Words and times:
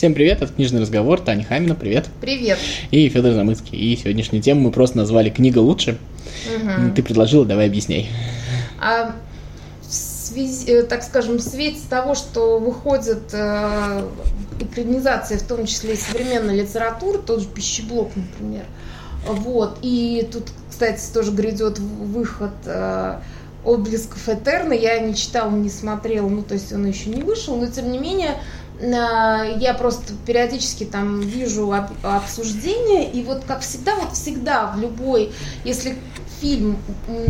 Всем 0.00 0.14
привет, 0.14 0.40
это 0.40 0.50
«Книжный 0.50 0.80
разговор», 0.80 1.20
Таня 1.20 1.44
Хамина, 1.44 1.74
привет. 1.74 2.08
Привет. 2.22 2.56
И 2.90 3.06
Федор 3.10 3.34
Замыцкий. 3.34 3.76
И 3.76 3.94
сегодняшнюю 3.98 4.42
тему 4.42 4.62
мы 4.62 4.70
просто 4.70 4.96
назвали 4.96 5.28
«Книга 5.28 5.58
лучше». 5.58 5.98
Угу. 6.56 6.94
Ты 6.96 7.02
предложила, 7.02 7.44
давай 7.44 7.66
объясняй. 7.66 8.08
А, 8.80 9.14
в 9.82 9.92
связи, 9.92 10.70
э, 10.70 10.82
так 10.84 11.02
скажем, 11.02 11.36
в 11.36 11.42
свете 11.42 11.80
того, 11.90 12.14
что 12.14 12.58
выходят 12.58 13.24
э, 13.34 14.08
экранизации, 14.60 15.36
в 15.36 15.42
том 15.42 15.66
числе 15.66 15.92
и 15.92 15.96
современной 15.98 16.56
литературы, 16.56 17.18
тот 17.18 17.42
же 17.42 17.48
«Пищеблок», 17.48 18.08
например, 18.16 18.64
вот, 19.26 19.80
и 19.82 20.26
тут, 20.32 20.44
кстати, 20.70 21.12
тоже 21.12 21.30
грядет 21.30 21.78
выход 21.78 22.54
э, 22.64 23.18
«Отблесков 23.66 24.26
Этерна», 24.30 24.72
я 24.72 24.98
не 24.98 25.14
читала, 25.14 25.50
не 25.50 25.68
смотрела, 25.68 26.26
ну, 26.26 26.40
то 26.40 26.54
есть 26.54 26.72
он 26.72 26.86
еще 26.86 27.10
не 27.10 27.22
вышел, 27.22 27.54
но, 27.56 27.66
тем 27.66 27.92
не 27.92 27.98
менее, 27.98 28.36
я 28.82 29.74
просто 29.78 30.14
периодически 30.26 30.84
там 30.84 31.20
вижу 31.20 31.72
обсуждения, 32.02 33.10
и 33.10 33.22
вот 33.22 33.44
как 33.46 33.60
всегда, 33.60 33.94
вот 33.96 34.12
всегда 34.12 34.68
в 34.68 34.80
любой, 34.80 35.32
если 35.64 35.96
фильм 36.40 36.78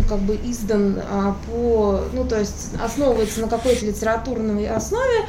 как 0.08 0.20
бы 0.20 0.38
издан 0.44 1.02
а, 1.10 1.36
по, 1.46 2.02
ну 2.12 2.24
то 2.24 2.38
есть 2.38 2.74
основывается 2.80 3.40
на 3.40 3.48
какой-то 3.48 3.84
литературной 3.84 4.68
основе, 4.68 5.26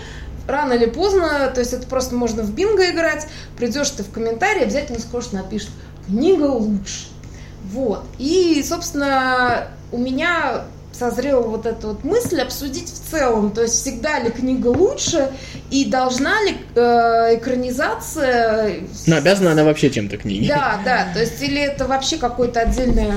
рано 0.47 0.73
или 0.73 0.85
поздно, 0.85 1.51
то 1.53 1.59
есть 1.59 1.73
это 1.73 1.87
просто 1.87 2.15
можно 2.15 2.43
в 2.43 2.53
бинго 2.53 2.89
играть, 2.91 3.27
придешь 3.57 3.89
ты 3.89 4.03
в 4.03 4.11
комментарии, 4.11 4.63
обязательно 4.63 4.99
скажешь, 4.99 5.31
напишет 5.31 5.69
книга 6.05 6.45
лучше. 6.45 7.07
Вот. 7.71 8.03
И, 8.17 8.63
собственно, 8.67 9.67
у 9.91 9.97
меня 9.97 10.65
созрела 10.91 11.41
вот 11.41 11.65
эта 11.65 11.87
вот 11.87 12.03
мысль 12.03 12.41
обсудить 12.41 12.89
в 12.89 13.11
целом, 13.11 13.51
то 13.51 13.61
есть 13.61 13.75
всегда 13.75 14.19
ли 14.19 14.29
книга 14.29 14.67
лучше 14.67 15.31
и 15.69 15.85
должна 15.85 16.41
ли 16.43 16.55
э, 16.75 17.35
экранизация... 17.37 18.81
Ну, 19.07 19.15
обязана 19.15 19.51
она 19.51 19.63
вообще 19.63 19.89
чем-то 19.89 20.17
книге. 20.17 20.47
Да, 20.47 20.79
да, 20.83 21.07
то 21.13 21.19
есть 21.19 21.41
или 21.41 21.59
это 21.59 21.87
вообще 21.87 22.17
какое-то 22.17 22.61
отдельное, 22.61 23.13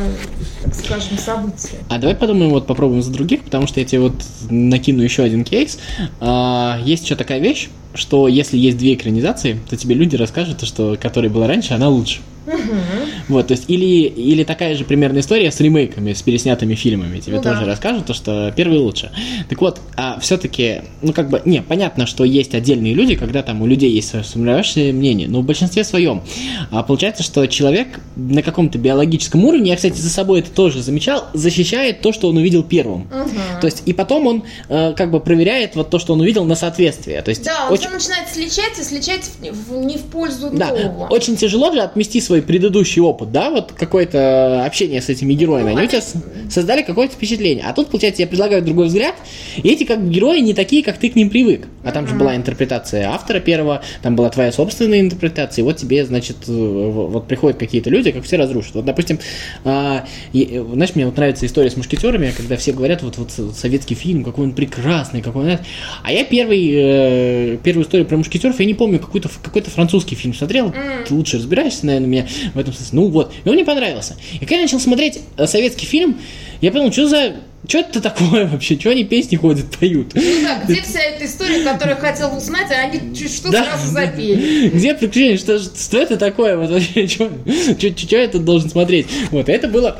так 0.63 0.75
скажем, 0.75 1.19
событие. 1.19 1.81
А 1.89 1.99
давай 1.99 2.17
подумаем, 2.17 2.51
вот 2.51 2.67
попробуем 2.67 3.03
за 3.03 3.11
других, 3.11 3.45
потому 3.45 3.67
что 3.67 3.81
я 3.81 3.87
тебе 3.87 4.01
вот 4.01 4.15
накину 4.49 5.03
еще 5.03 5.23
один 5.23 5.45
кейс. 5.45 5.79
А, 6.21 6.81
есть 6.85 7.05
еще 7.05 7.17
такая 7.17 7.39
вещь, 7.39 7.69
что 7.95 8.29
если 8.29 8.57
есть 8.57 8.79
две 8.79 8.95
экранизации, 8.95 9.59
то 9.69 9.77
тебе 9.77 9.95
люди 9.95 10.17
расскажут, 10.17 10.63
что 10.63 10.97
которая 11.01 11.31
была 11.31 11.47
раньше, 11.47 11.75
она 11.75 11.89
лучше. 11.89 12.21
Угу. 12.47 12.94
Вот, 13.29 13.49
то 13.49 13.53
есть, 13.53 13.65
или, 13.69 14.07
или 14.07 14.45
такая 14.45 14.75
же 14.75 14.85
примерная 14.85 15.21
история 15.21 15.51
с 15.51 15.61
ремейками, 15.61 16.13
с 16.13 16.23
переснятыми 16.23 16.75
фильмами. 16.75 17.21
Тебе 17.21 17.37
ну, 17.37 17.43
тоже 17.43 17.61
да. 17.61 17.67
расскажут, 17.67 18.07
то, 18.07 18.15
что 18.15 18.53
первый 18.55 18.79
лучше. 18.79 19.11
Так 19.49 19.61
вот, 19.61 19.81
а 19.97 20.19
все-таки, 20.21 20.83
ну, 21.03 21.13
как 21.13 21.31
бы, 21.31 21.41
не, 21.45 21.63
понятно, 21.63 22.07
что 22.07 22.25
есть 22.25 22.55
отдельные 22.55 22.95
люди, 22.95 23.15
когда 23.15 23.43
там 23.43 23.63
у 23.63 23.67
людей 23.67 23.91
есть 23.91 24.09
сформировавшее 24.09 24.93
мнение, 24.93 25.29
но 25.29 25.41
в 25.41 25.45
большинстве 25.45 25.85
своем. 25.85 26.23
А 26.71 26.83
получается, 26.83 27.23
что 27.23 27.47
человек 27.47 28.01
на 28.17 28.43
каком-то 28.43 28.79
биологическом 28.79 29.45
уровне, 29.45 29.71
я, 29.71 29.77
кстати, 29.77 29.99
за 29.99 30.11
собой 30.11 30.41
это 30.41 30.51
тоже 30.51 30.83
замечал, 30.83 31.27
защищает 31.33 32.01
то, 32.01 32.13
что 32.13 32.29
он 32.29 32.37
увидел 32.37 32.63
первым. 32.63 33.03
Угу. 33.03 33.61
То 33.61 33.67
есть, 33.67 33.83
и 33.87 33.93
потом 33.93 34.27
он 34.27 34.45
э, 34.69 34.93
как 34.95 35.11
бы 35.11 35.21
проверяет 35.21 35.77
вот 35.77 35.91
то, 35.91 35.99
что 35.99 36.13
он 36.13 36.21
увидел 36.21 36.45
на 36.45 36.55
соответствие. 36.55 37.23
То 37.23 37.31
есть, 37.31 37.45
да, 37.45 37.67
он 37.69 37.75
очень... 37.75 37.91
начинает 37.91 38.29
сличать 38.29 38.79
и 38.79 38.83
сличать 38.83 39.31
в, 39.41 39.73
в, 39.73 39.85
не 39.85 39.97
в 39.97 40.03
пользу 40.03 40.51
да, 40.53 40.71
нового. 40.71 41.09
Очень 41.09 41.37
тяжело 41.37 41.73
же 41.73 41.81
отмести 41.81 42.21
свой 42.21 42.43
предыдущий 42.43 43.01
опыт, 43.01 43.14
да, 43.31 43.51
вот 43.51 43.73
какое-то 43.73 44.65
общение 44.65 45.01
с 45.01 45.09
этими 45.09 45.35
героями, 45.35 45.71
они 45.71 45.85
у 45.85 45.87
тебя 45.87 46.03
создали 46.51 46.83
какое-то 46.83 47.15
впечатление. 47.15 47.65
А 47.67 47.73
тут, 47.73 47.89
получается, 47.91 48.23
я 48.23 48.29
предлагаю 48.29 48.63
другой 48.63 48.87
взгляд, 48.87 49.15
и 49.57 49.69
эти 49.69 49.85
как 49.85 50.09
герои 50.09 50.41
не 50.41 50.55
такие, 50.55 50.83
как 50.83 50.99
ты 50.99 51.09
к 51.11 51.17
ним 51.17 51.31
привык. 51.31 51.67
А 51.85 51.93
там 51.93 52.07
же 52.07 52.15
была 52.15 52.37
интерпретация 52.37 53.09
автора 53.09 53.41
первого, 53.41 53.83
там 54.03 54.17
была 54.17 54.31
твоя 54.31 54.53
собственная 54.53 55.01
интерпретация, 55.01 55.63
и 55.63 55.65
вот 55.65 55.77
тебе, 55.77 56.05
значит, 56.05 56.37
э, 56.49 56.53
вот 56.53 57.27
приходят 57.27 57.59
какие-то 57.59 57.91
люди, 57.91 58.11
как 58.11 58.25
все 58.25 58.37
разрушат. 58.37 58.75
Вот, 58.75 58.85
допустим, 58.85 59.19
а, 59.65 60.07
знаешь, 60.33 60.95
мне 60.95 61.07
вот 61.07 61.17
нравится 61.17 61.47
история 61.47 61.71
с 61.71 61.77
мушкетерами, 61.77 62.33
когда 62.37 62.57
все 62.57 62.73
говорят, 62.73 63.03
вот, 63.03 63.19
вот 63.19 63.31
советский 63.55 63.95
фильм, 63.95 64.25
какой 64.25 64.47
он 64.47 64.53
прекрасный, 64.53 65.23
какой 65.23 65.53
он... 65.53 65.59
А 66.03 66.13
я 66.13 66.25
первый, 66.25 66.71
э, 66.73 67.59
первую 67.63 67.85
историю 67.85 68.07
про 68.07 68.17
мушкетеров, 68.17 68.59
я 68.61 68.67
не 68.67 68.75
помню, 68.75 68.99
какой-то 68.99 69.29
какой 69.43 69.63
французский 69.63 70.15
фильм 70.15 70.35
смотрел, 70.35 70.75
ты 71.07 71.15
лучше 71.15 71.37
разбираешься, 71.37 71.87
наверное, 71.87 72.09
меня 72.09 72.27
в 72.55 72.59
этом 72.59 72.73
смысле. 72.73 72.99
Ну 72.99 73.09
вот, 73.09 73.33
и 73.45 73.49
он 73.49 73.55
мне 73.55 73.65
понравился. 73.65 74.17
И 74.35 74.41
когда 74.41 74.57
я 74.57 74.63
начал 74.63 74.81
смотреть 74.81 75.21
э, 75.37 75.47
советский 75.47 75.87
фильм, 75.87 76.19
я 76.61 76.73
понял, 76.73 76.93
что 76.93 77.09
за 77.09 77.35
что 77.67 77.79
это 77.79 78.01
такое 78.01 78.47
вообще? 78.53 78.79
Что 78.79 78.91
они 78.91 79.05
песни 79.05 79.37
ходят, 79.37 79.67
поют? 79.79 80.15
Ну 80.15 80.23
да, 80.43 80.63
где 80.65 80.83
вся 80.83 81.01
эта 81.01 81.25
история, 81.27 81.63
которую 81.65 81.97
я 81.97 82.01
хотел 82.01 82.37
узнать, 82.37 82.71
а 82.71 82.75
они 82.75 83.15
что 83.15 83.51
да. 83.51 83.65
сразу 83.65 83.93
запели? 83.93 84.69
Где 84.75 84.95
приключения? 84.95 85.39
Что, 85.39 85.59
что 85.59 85.99
это 85.99 86.17
такое? 86.17 86.57
Вот 86.57 86.71
вообще, 86.71 87.07
что, 87.07 87.31
что, 87.79 87.99
что 87.99 88.17
я 88.17 88.29
тут 88.29 88.45
должен 88.45 88.71
смотреть? 88.71 89.07
Вот, 89.31 89.49
это 89.49 89.69
было 89.69 89.97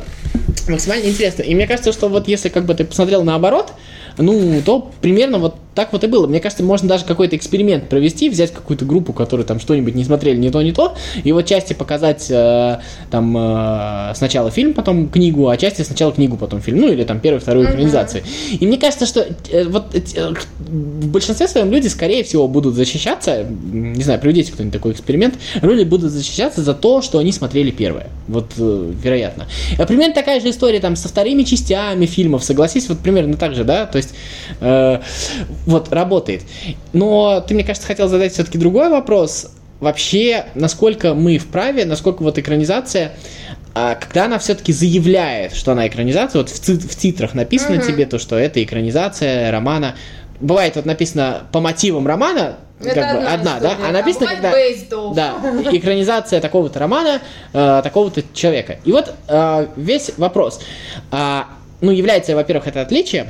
максимально 0.69 1.07
интересно. 1.07 1.43
И 1.43 1.55
мне 1.55 1.67
кажется, 1.67 1.93
что 1.93 2.09
вот 2.09 2.29
если 2.29 2.49
как 2.49 2.67
бы 2.67 2.75
ты 2.75 2.85
посмотрел 2.85 3.25
наоборот, 3.25 3.73
ну, 4.19 4.63
то 4.63 4.93
примерно 5.01 5.39
вот 5.39 5.57
так 5.75 5.93
вот 5.93 6.05
и 6.05 6.07
было. 6.07 6.27
Мне 6.27 6.41
кажется, 6.41 6.63
можно 6.63 6.89
даже 6.89 7.05
какой-то 7.05 7.37
эксперимент 7.37 7.89
провести, 7.89 8.29
взять 8.29 8.53
какую-то 8.53 8.85
группу, 8.85 9.13
которую 9.13 9.47
там 9.47 9.61
что-нибудь 9.61 9.95
не 9.95 10.05
смотрели, 10.05 10.37
не 10.37 10.51
то, 10.51 10.63
не 10.63 10.73
то, 10.73 10.95
и 11.23 11.33
вот 11.33 11.47
части 11.47 11.73
показать 11.73 12.31
э, 12.31 12.79
там 13.11 13.37
э, 13.37 14.13
сначала 14.15 14.51
фильм, 14.51 14.75
потом 14.75 15.09
книгу, 15.09 15.49
а 15.49 15.57
части 15.57 15.83
сначала 15.83 16.13
книгу, 16.13 16.37
потом 16.37 16.61
фильм, 16.61 16.81
ну 16.81 16.93
или 16.93 17.05
там 17.05 17.21
первую, 17.21 17.41
вторую 17.41 17.69
экранизацию. 17.69 18.23
Uh-huh. 18.23 18.59
И 18.59 18.67
мне 18.67 18.79
кажется, 18.79 19.07
что 19.07 19.27
э, 19.51 19.65
вот 19.65 19.95
э, 19.95 20.35
в 20.59 21.09
большинстве 21.09 21.49
своем 21.49 21.71
люди, 21.71 21.89
скорее 21.89 22.25
всего, 22.25 22.49
будут 22.49 22.75
защищаться, 22.75 23.45
не 23.45 24.03
знаю, 24.03 24.21
проведите 24.21 24.53
кто-нибудь 24.53 24.73
такой 24.73 24.93
эксперимент, 24.93 25.35
люди 25.61 25.85
будут 25.85 26.13
защищаться 26.13 26.63
за 26.63 26.75
то, 26.75 27.03
что 27.03 27.19
они 27.19 27.33
смотрели 27.33 27.71
первое. 27.71 28.09
Вот, 28.29 28.53
э, 28.59 28.93
вероятно. 29.03 29.47
А 29.79 29.87
примерно 29.87 30.15
такая 30.15 30.41
же 30.41 30.51
история 30.51 30.81
там 30.81 30.97
со 30.97 31.09
вторыми 31.09 31.43
частями 31.43 32.07
фильмов, 32.07 32.45
согласись, 32.45 32.89
вот 32.89 32.99
примерно 32.99 33.37
так 33.37 33.55
же, 33.55 33.65
да, 33.65 33.87
то 33.87 33.97
есть 33.97 34.15
э, 34.61 35.01
вот, 35.67 35.93
работает. 35.93 36.43
Но 36.93 37.41
ты, 37.47 37.55
мне 37.55 37.65
кажется, 37.65 37.87
хотел 37.87 38.09
задать 38.09 38.33
все-таки 38.33 38.59
другой 38.59 38.89
вопрос. 38.89 39.51
Вообще, 39.81 40.47
насколько 40.55 41.15
мы 41.15 41.39
вправе, 41.39 41.85
насколько 41.85 42.23
вот 42.23 42.39
экранизация 42.39 43.13
а 43.77 43.97
когда 43.97 44.27
она 44.27 44.39
все-таки 44.39 44.73
заявляет, 44.73 45.53
что 45.55 45.73
она 45.73 45.89
экранизация, 45.89 46.39
вот 46.41 46.49
в, 46.49 46.61
цит 46.61 46.85
в 46.85 46.97
титрах 46.97 47.35
написано 47.35 47.75
uh-huh. 47.75 47.87
тебе 47.87 48.07
то, 48.07 48.21
что 48.21 48.37
это 48.37 48.63
экранизация 48.63 49.51
романа. 49.51 49.97
Бывает 50.41 50.77
вот 50.77 50.87
написано 50.87 51.43
по 51.51 51.61
мотивам 51.61 52.07
романа, 52.07 52.57
это 52.81 52.95
как 52.95 53.11
одна, 53.11 53.21
бы, 53.23 53.27
одна 53.29 53.61
да? 53.61 53.77
А 53.89 53.93
написано, 53.93 54.27
а 54.31 54.35
когда 54.35 54.53
да, 55.15 55.35
экранизация 55.73 56.41
такого-то 56.41 56.79
романа, 56.79 57.21
э, 57.53 57.81
такого-то 57.83 58.23
человека. 58.33 58.79
И 58.85 58.93
вот 58.93 59.13
э, 59.29 59.67
весь 59.77 60.13
вопрос. 60.19 60.61
Э, 61.11 61.43
ну, 61.85 61.93
является, 61.93 62.35
во-первых, 62.35 62.67
это 62.67 62.81
отличие. 62.81 63.27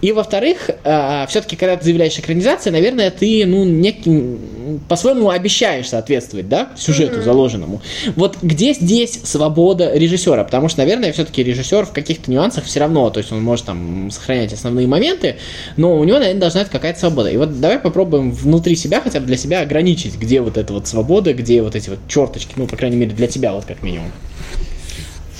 И, 0.00 0.12
во-вторых, 0.12 0.70
э, 0.82 1.26
все-таки, 1.28 1.56
когда 1.56 1.76
ты 1.76 1.84
заявляешь 1.84 2.18
экранизацию, 2.18 2.72
наверное, 2.72 3.10
ты, 3.10 3.44
ну, 3.46 3.64
неким, 3.64 4.80
по-своему 4.88 5.30
обещаешь 5.30 5.88
соответствовать, 5.88 6.48
да, 6.48 6.70
сюжету 6.76 7.18
mm-hmm. 7.18 7.24
заложенному. 7.24 7.82
Вот 8.16 8.38
где 8.42 8.72
здесь 8.72 9.20
свобода 9.24 9.94
режиссера? 9.94 10.44
Потому 10.44 10.68
что, 10.68 10.80
наверное, 10.80 11.12
все-таки 11.12 11.42
режиссер 11.42 11.86
в 11.86 11.92
каких-то 11.92 12.30
нюансах 12.30 12.64
все 12.64 12.80
равно, 12.80 13.10
то 13.10 13.18
есть 13.18 13.30
он 13.32 13.42
может 13.42 13.66
там 13.66 14.10
сохранять 14.10 14.52
основные 14.52 14.86
моменты, 14.86 15.36
но 15.76 15.96
у 15.96 16.04
него, 16.04 16.18
наверное, 16.18 16.40
должна 16.40 16.62
быть 16.62 16.70
какая-то 16.70 16.98
свобода. 16.98 17.30
И 17.30 17.36
вот 17.36 17.60
давай 17.60 17.78
попробуем 17.78 18.32
внутри 18.32 18.76
себя 18.76 19.00
хотя 19.00 19.20
бы 19.20 19.26
для 19.26 19.36
себя 19.36 19.60
ограничить, 19.60 20.18
где 20.18 20.40
вот 20.40 20.56
эта 20.56 20.72
вот 20.72 20.88
свобода, 20.88 21.34
где 21.34 21.62
вот 21.62 21.76
эти 21.76 21.90
вот 21.90 21.98
черточки, 22.08 22.54
ну, 22.56 22.66
по 22.66 22.76
крайней 22.76 22.96
мере, 22.96 23.12
для 23.12 23.26
тебя 23.26 23.52
вот 23.52 23.64
как 23.64 23.82
минимум. 23.82 24.10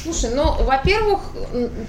Слушай, 0.04 0.34
ну, 0.34 0.53
во-первых, 0.62 1.20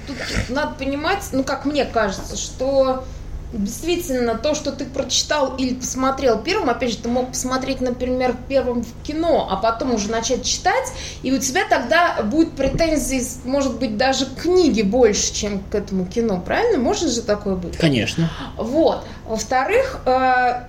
тут 0.08 0.16
надо 0.48 0.76
понимать, 0.76 1.20
ну, 1.34 1.44
как 1.44 1.66
мне 1.66 1.84
кажется, 1.84 2.38
что 2.38 3.04
действительно 3.52 4.36
то, 4.36 4.56
что 4.56 4.72
ты 4.72 4.86
прочитал 4.86 5.56
или 5.58 5.74
посмотрел 5.74 6.40
первым, 6.40 6.70
опять 6.70 6.92
же, 6.92 6.98
ты 6.98 7.10
мог 7.10 7.30
посмотреть, 7.30 7.82
например, 7.82 8.36
первым 8.48 8.84
в 8.84 9.04
кино, 9.04 9.50
а 9.52 9.58
потом 9.58 9.94
уже 9.94 10.10
начать 10.10 10.44
читать, 10.44 10.94
и 11.24 11.34
у 11.34 11.40
тебя 11.40 11.62
тогда 11.70 12.22
будет 12.24 12.52
претензии, 12.54 13.22
может 13.44 13.78
быть, 13.80 13.98
даже 13.98 14.28
к 14.28 14.44
книге 14.44 14.84
больше, 14.84 15.34
чем 15.34 15.60
к 15.60 15.76
этому 15.76 16.06
кино, 16.06 16.40
правильно? 16.40 16.82
Может 16.82 17.12
же 17.12 17.22
такое 17.22 17.56
быть? 17.56 17.76
Конечно. 17.76 18.30
Вот. 18.58 19.04
Во-вторых, 19.26 20.00
э, 20.06 20.62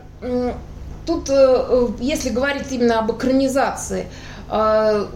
тут, 1.06 1.28
э, 1.28 1.88
если 2.00 2.30
говорить 2.30 2.72
именно 2.72 2.98
об 2.98 3.12
экранизации, 3.12 4.06
э, 4.50 5.06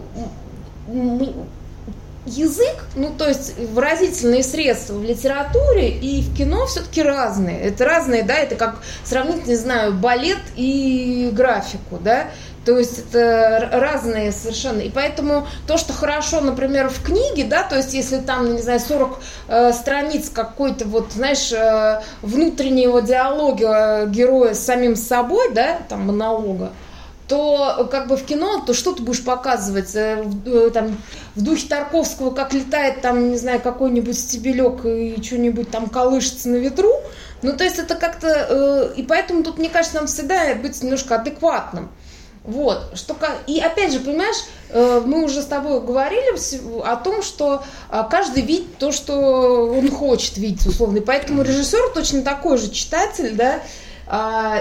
язык, 2.25 2.85
ну 2.95 3.11
то 3.17 3.27
есть 3.27 3.57
выразительные 3.57 4.43
средства 4.43 4.93
в 4.93 5.03
литературе 5.03 5.89
и 5.89 6.21
в 6.21 6.35
кино 6.35 6.65
все-таки 6.67 7.01
разные. 7.01 7.59
Это 7.59 7.85
разные, 7.85 8.23
да, 8.23 8.35
это 8.35 8.55
как 8.55 8.81
сравнить, 9.03 9.47
не 9.47 9.55
знаю, 9.55 9.93
балет 9.93 10.39
и 10.55 11.29
графику, 11.33 11.97
да. 11.99 12.27
То 12.65 12.77
есть 12.77 12.99
это 12.99 13.69
разные 13.71 14.31
совершенно. 14.31 14.81
И 14.81 14.91
поэтому 14.91 15.47
то, 15.65 15.77
что 15.77 15.93
хорошо, 15.93 16.41
например, 16.41 16.89
в 16.89 17.03
книге, 17.03 17.45
да, 17.45 17.63
то 17.63 17.75
есть 17.75 17.93
если 17.93 18.17
там, 18.17 18.53
не 18.53 18.61
знаю, 18.61 18.79
40 18.79 19.19
э, 19.47 19.73
страниц 19.73 20.29
какой-то 20.29 20.87
вот, 20.87 21.11
знаешь, 21.11 21.51
э, 21.51 22.01
внутреннего 22.21 23.01
диалога 23.01 24.05
героя 24.05 24.53
с 24.53 24.59
самим 24.59 24.95
собой, 24.95 25.51
да, 25.53 25.79
там 25.89 26.05
монолога, 26.05 26.71
то 27.31 27.87
как 27.89 28.07
бы 28.09 28.17
в 28.17 28.25
кино, 28.25 28.61
то 28.67 28.73
что 28.73 28.91
ты 28.91 29.01
будешь 29.03 29.23
показывать? 29.23 29.95
Э, 29.95 30.29
э, 30.45 30.69
там, 30.73 30.97
в 31.33 31.41
духе 31.41 31.65
Тарковского, 31.65 32.31
как 32.31 32.53
летает 32.53 32.99
там, 32.99 33.31
не 33.31 33.37
знаю, 33.37 33.61
какой-нибудь 33.61 34.19
стебелек 34.19 34.83
и 34.83 35.17
что-нибудь 35.23 35.71
там 35.71 35.87
колышется 35.87 36.49
на 36.49 36.57
ветру. 36.57 36.91
Ну, 37.41 37.55
то 37.55 37.63
есть 37.63 37.79
это 37.79 37.95
как-то... 37.95 38.27
Э, 38.27 38.93
и 38.97 39.03
поэтому 39.03 39.43
тут, 39.43 39.59
мне 39.59 39.69
кажется, 39.69 39.95
нам 39.95 40.07
всегда 40.07 40.53
быть 40.55 40.83
немножко 40.83 41.15
адекватным. 41.15 41.89
Вот, 42.43 42.91
что, 42.95 43.15
и 43.47 43.61
опять 43.61 43.93
же, 43.93 44.01
понимаешь, 44.01 44.43
э, 44.71 45.01
мы 45.05 45.23
уже 45.23 45.41
с 45.41 45.45
тобой 45.45 45.79
говорили 45.79 46.37
о 46.83 46.95
том, 46.97 47.21
что 47.21 47.63
а, 47.87 48.03
каждый 48.03 48.41
видит 48.41 48.77
то, 48.77 48.91
что 48.91 49.71
он 49.71 49.89
хочет 49.91 50.37
видеть, 50.37 50.65
условно, 50.65 50.97
и 50.97 51.01
поэтому 51.01 51.43
режиссер 51.43 51.91
точно 51.93 52.23
такой 52.23 52.57
же 52.57 52.71
читатель, 52.71 53.35
да, 53.35 53.61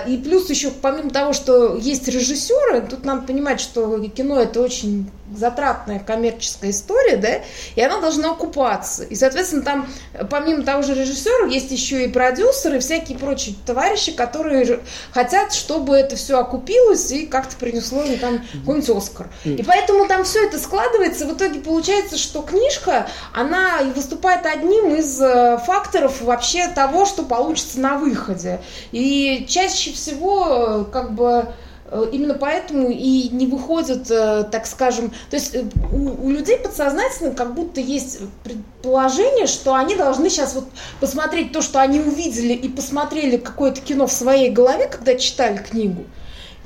и 0.06 0.16
плюс 0.18 0.48
еще, 0.48 0.70
помимо 0.70 1.10
того, 1.10 1.32
что 1.32 1.76
есть 1.76 2.06
режиссеры, 2.06 2.82
тут 2.82 3.04
надо 3.04 3.26
понимать, 3.26 3.60
что 3.60 3.98
кино 4.08 4.40
это 4.40 4.60
очень 4.60 5.10
затратная 5.34 6.00
коммерческая 6.00 6.70
история, 6.70 7.16
да, 7.16 7.40
и 7.74 7.82
она 7.82 8.00
должна 8.00 8.32
окупаться. 8.32 9.04
И, 9.04 9.14
соответственно, 9.14 9.62
там, 9.62 9.88
помимо 10.28 10.62
того 10.62 10.82
же 10.82 10.94
режиссера, 10.94 11.46
есть 11.46 11.70
еще 11.70 12.04
и 12.04 12.08
продюсеры, 12.08 12.76
и 12.76 12.80
всякие 12.80 13.18
прочие 13.18 13.54
товарищи, 13.64 14.12
которые 14.12 14.80
хотят, 15.12 15.52
чтобы 15.52 15.96
это 15.96 16.16
все 16.16 16.38
окупилось 16.38 17.10
и 17.12 17.26
как-то 17.26 17.56
принесло 17.56 18.02
им 18.02 18.18
там 18.18 18.44
какой-нибудь 18.52 18.90
Оскар. 18.90 19.28
И 19.44 19.62
поэтому 19.62 20.06
там 20.06 20.24
все 20.24 20.46
это 20.46 20.58
складывается, 20.58 21.26
в 21.26 21.34
итоге 21.36 21.60
получается, 21.60 22.18
что 22.18 22.42
книжка, 22.42 23.08
она 23.32 23.80
выступает 23.94 24.46
одним 24.46 24.94
из 24.94 25.20
э, 25.20 25.58
факторов 25.64 26.20
вообще 26.22 26.68
того, 26.68 27.06
что 27.06 27.22
получится 27.22 27.80
на 27.80 27.96
выходе. 27.98 28.60
И 28.92 29.39
чаще 29.46 29.92
всего, 29.92 30.86
как 30.92 31.14
бы, 31.14 31.52
Э, 31.90 32.08
именно 32.12 32.34
поэтому 32.34 32.88
и 32.88 33.28
не 33.30 33.46
выходят, 33.46 34.10
э, 34.10 34.44
так 34.44 34.66
скажем, 34.66 35.10
то 35.28 35.36
есть 35.36 35.54
э, 35.54 35.64
у, 35.92 36.26
у 36.26 36.30
людей 36.30 36.56
подсознательно 36.56 37.32
как 37.32 37.54
будто 37.54 37.80
есть 37.80 38.20
предположение, 38.44 39.46
что 39.46 39.74
они 39.74 39.96
должны 39.96 40.30
сейчас 40.30 40.54
вот 40.54 40.68
посмотреть 41.00 41.52
то, 41.52 41.62
что 41.62 41.80
они 41.80 41.98
увидели 41.98 42.52
и 42.52 42.68
посмотрели 42.68 43.36
какое-то 43.36 43.80
кино 43.80 44.06
в 44.06 44.12
своей 44.12 44.50
голове, 44.50 44.86
когда 44.86 45.16
читали 45.16 45.56
книгу, 45.56 46.04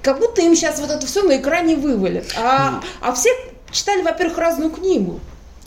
как 0.03 0.19
будто 0.19 0.43
им 0.43 0.55
сейчас 0.55 0.79
вот 0.79 0.91
это 0.91 1.07
все 1.07 1.23
на 1.23 1.39
экране 1.39 1.77
вывалят. 1.77 2.27
А, 2.37 2.83
а 3.01 3.13
все 3.15 3.31
читали, 3.71 4.03
во-первых, 4.03 4.37
разную 4.37 4.71
книгу 4.71 5.21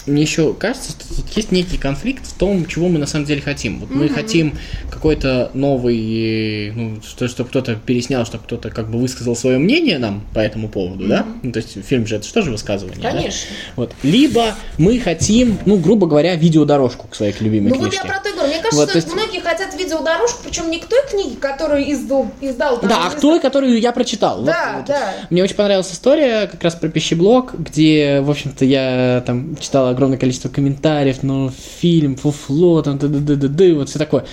мне 0.08 0.22
еще 0.22 0.54
кажется, 0.54 0.92
что 0.92 1.16
тут 1.16 1.30
есть 1.36 1.52
некий 1.52 1.78
конфликт 1.78 2.26
в 2.26 2.34
том, 2.34 2.66
чего 2.66 2.88
мы 2.88 3.00
на 3.00 3.06
самом 3.06 3.26
деле 3.26 3.42
хотим. 3.42 3.80
Вот 3.80 3.90
mm-hmm. 3.90 3.96
мы 3.96 4.10
хотим 4.10 4.58
какой-то 4.90 5.52
новый, 5.54 6.72
ну, 6.72 7.02
что, 7.02 7.28
чтобы 7.28 7.50
кто-то 7.50 7.76
переснял, 7.76 8.26
чтобы 8.26 8.44
кто-то 8.46 8.70
как 8.70 8.90
бы 8.90 9.00
высказал 9.00 9.36
свое 9.36 9.58
мнение 9.58 10.00
нам 10.00 10.24
по 10.34 10.40
этому 10.40 10.70
поводу, 10.70 11.06
mm-hmm. 11.06 11.10
да? 11.10 11.26
Ну, 11.44 11.52
то 11.52 11.60
есть 11.60 11.84
фильм 11.86 12.08
же 12.08 12.16
это 12.16 12.28
что 12.28 12.42
же 12.42 12.52
высказывание? 12.52 13.02
Конечно. 13.02 13.48
Да? 13.50 13.74
Вот. 13.76 13.94
Либо 14.04 14.56
мы 14.78 15.00
хотим, 15.00 15.60
ну, 15.66 15.78
грубо 15.78 16.08
говоря, 16.08 16.36
видеодорожку 16.36 17.08
к 17.08 17.16
своей 17.16 17.34
любимой 17.40 17.70
ну, 17.70 17.76
книжке. 17.80 18.00
Ну 18.04 18.08
вот 18.08 18.16
я 18.16 18.22
про 18.22 18.30
то 18.30 18.36
говорю. 18.36 18.48
Мне 18.48 18.62
кажется, 18.62 18.78
вот, 18.78 18.90
что 18.90 18.98
есть... 18.98 19.14
многие 19.14 19.42
хотят 19.42 19.78
видеодорожку, 19.78 20.40
причем 20.44 20.72
не 20.72 20.80
к 20.80 20.86
той 20.86 21.00
книге, 21.10 21.36
которую 21.38 21.92
издал, 21.92 22.28
издал 22.42 22.80
там, 22.80 22.90
Да, 22.90 23.08
а 23.08 23.10
к 23.10 23.20
той, 23.20 23.40
которую 23.40 23.80
я 23.80 23.92
прочитал. 23.92 24.44
Да, 24.44 24.76
вот, 24.78 24.86
да. 24.86 25.14
Вот. 25.22 25.32
Мне 25.32 25.44
очень 25.44 25.56
понравилась 25.56 25.92
история 25.92 26.48
как 26.48 26.64
раз 26.64 26.76
про 26.76 26.88
пищеблок, 26.90 27.54
где, 27.58 28.22
в 28.22 28.30
общем-то, 28.30 28.66
я 28.66 29.24
там 29.26 29.58
читал 29.58 29.90
огромное 29.98 30.20
количество 30.20 30.50
комментариев, 30.50 31.24
ну, 31.24 31.50
фильм, 31.50 32.16
фуфло, 32.16 32.84
там, 32.84 32.98
д 33.00 33.08
д 33.08 33.36
д 33.36 33.48
д 33.48 33.74
вот 33.74 33.90
все 33.90 34.00
такое. 34.00 34.26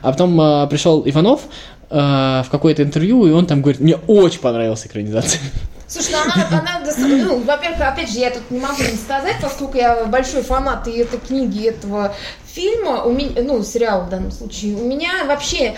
А 0.00 0.10
потом 0.10 0.40
э, 0.40 0.66
пришел 0.68 1.02
Иванов 1.06 1.42
э, 1.90 1.96
в 1.96 2.46
какое-то 2.50 2.82
интервью, 2.82 3.26
и 3.26 3.30
он 3.30 3.46
там 3.46 3.60
говорит, 3.60 3.80
мне 3.80 3.96
очень 4.06 4.40
понравилась 4.40 4.86
экранизация. 4.86 5.40
Слушай, 5.86 6.12
ну 6.12 6.32
она, 6.32 6.60
она 6.60 6.80
ну, 6.98 7.42
во-первых, 7.42 7.80
опять 7.80 8.12
же, 8.12 8.20
я 8.20 8.30
тут 8.30 8.50
не 8.50 8.60
могу 8.60 8.80
не 8.80 8.96
сказать, 8.96 9.36
поскольку 9.42 9.76
я 9.76 10.04
большой 10.06 10.42
фанат 10.42 10.86
и 10.86 10.92
этой 10.92 11.18
книги, 11.18 11.58
и 11.58 11.64
этого 11.64 12.14
фильма, 12.54 13.04
у 13.04 13.12
меня, 13.12 13.42
ну, 13.42 13.62
сериала 13.62 14.04
в 14.04 14.10
данном 14.10 14.32
случае, 14.32 14.76
у 14.76 14.84
меня 14.84 15.24
вообще, 15.26 15.76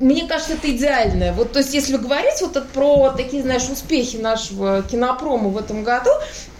мне 0.00 0.26
кажется, 0.26 0.54
это 0.54 0.70
идеальное. 0.70 1.32
Вот, 1.32 1.52
то 1.52 1.58
есть, 1.58 1.74
если 1.74 1.96
говорить 1.96 2.40
вот 2.40 2.68
про 2.68 3.10
такие, 3.10 3.42
знаешь, 3.42 3.68
успехи 3.68 4.16
нашего 4.16 4.82
кинопрома 4.82 5.48
в 5.48 5.58
этом 5.58 5.82
году, 5.82 6.10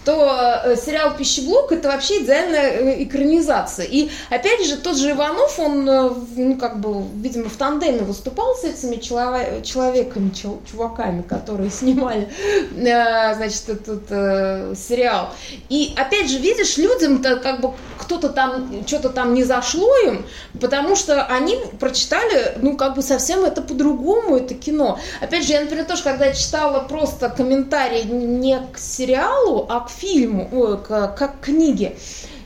то 0.05 0.61
э, 0.65 0.75
сериал 0.75 1.15
«Пищеблок»— 1.17 1.71
это 1.71 1.89
вообще 1.89 2.23
идеальная 2.23 2.71
э, 2.71 3.03
экранизация. 3.03 3.85
И, 3.85 4.09
опять 4.29 4.65
же, 4.65 4.77
тот 4.77 4.97
же 4.97 5.11
Иванов, 5.11 5.57
он, 5.59 5.89
э, 5.89 6.09
ну, 6.35 6.57
как 6.57 6.79
бы, 6.79 7.03
видимо, 7.15 7.49
в 7.49 7.55
тандеме 7.55 7.99
выступал 7.99 8.55
с 8.55 8.63
этими 8.63 8.97
челов... 8.97 9.63
человеками, 9.63 10.29
чел... 10.31 10.59
чуваками, 10.69 11.21
которые 11.21 11.69
снимали, 11.71 12.29
значит, 12.75 13.69
этот 13.69 14.03
э, 14.09 14.73
сериал. 14.75 15.29
И, 15.69 15.93
опять 15.95 16.29
же, 16.29 16.37
видишь, 16.37 16.77
людям-то 16.77 17.37
как 17.37 17.61
бы 17.61 17.73
кто-то 17.97 18.29
там, 18.29 18.69
что-то 18.85 19.09
там 19.09 19.33
не 19.33 19.43
зашло 19.55 19.95
им, 20.05 20.25
потому 20.59 20.95
что 20.95 21.23
они 21.25 21.57
прочитали, 21.79 22.57
ну, 22.61 22.77
как 22.77 22.95
бы 22.95 23.01
совсем 23.01 23.43
это 23.45 23.61
по-другому, 23.61 24.37
это 24.37 24.53
кино. 24.53 24.99
Опять 25.21 25.45
же, 25.45 25.53
я, 25.53 25.61
например, 25.61 25.85
тоже, 25.85 26.03
когда 26.03 26.33
читала 26.33 26.79
просто 26.79 27.29
комментарии 27.29 28.03
не 28.03 28.59
к 28.71 28.77
сериалу, 28.77 29.65
а 29.69 29.81
к 29.81 29.89
фильму, 29.89 30.49
ой, 30.51 30.77
к, 30.77 31.15
как 31.17 31.39
к 31.39 31.45
книге. 31.45 31.95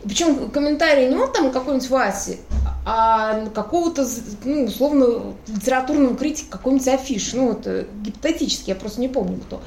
Причем 0.04 0.50
комментарий 0.52 1.10
не 1.10 1.16
он 1.16 1.32
там 1.34 1.52
какой-нибудь 1.52 1.90
Васи, 1.90 2.38
а 2.86 3.46
какого-то, 3.54 4.08
ну, 4.46 4.66
условно, 4.66 5.36
литературного 5.48 6.16
критика 6.16 6.58
какой-нибудь 6.58 6.88
афиш. 6.88 7.34
Ну, 7.34 7.50
вот 7.50 7.68
э, 7.68 7.86
гипотетически, 8.02 8.70
я 8.70 8.76
просто 8.76 9.02
не 9.02 9.10
помню 9.10 9.40
кто. 9.46 9.62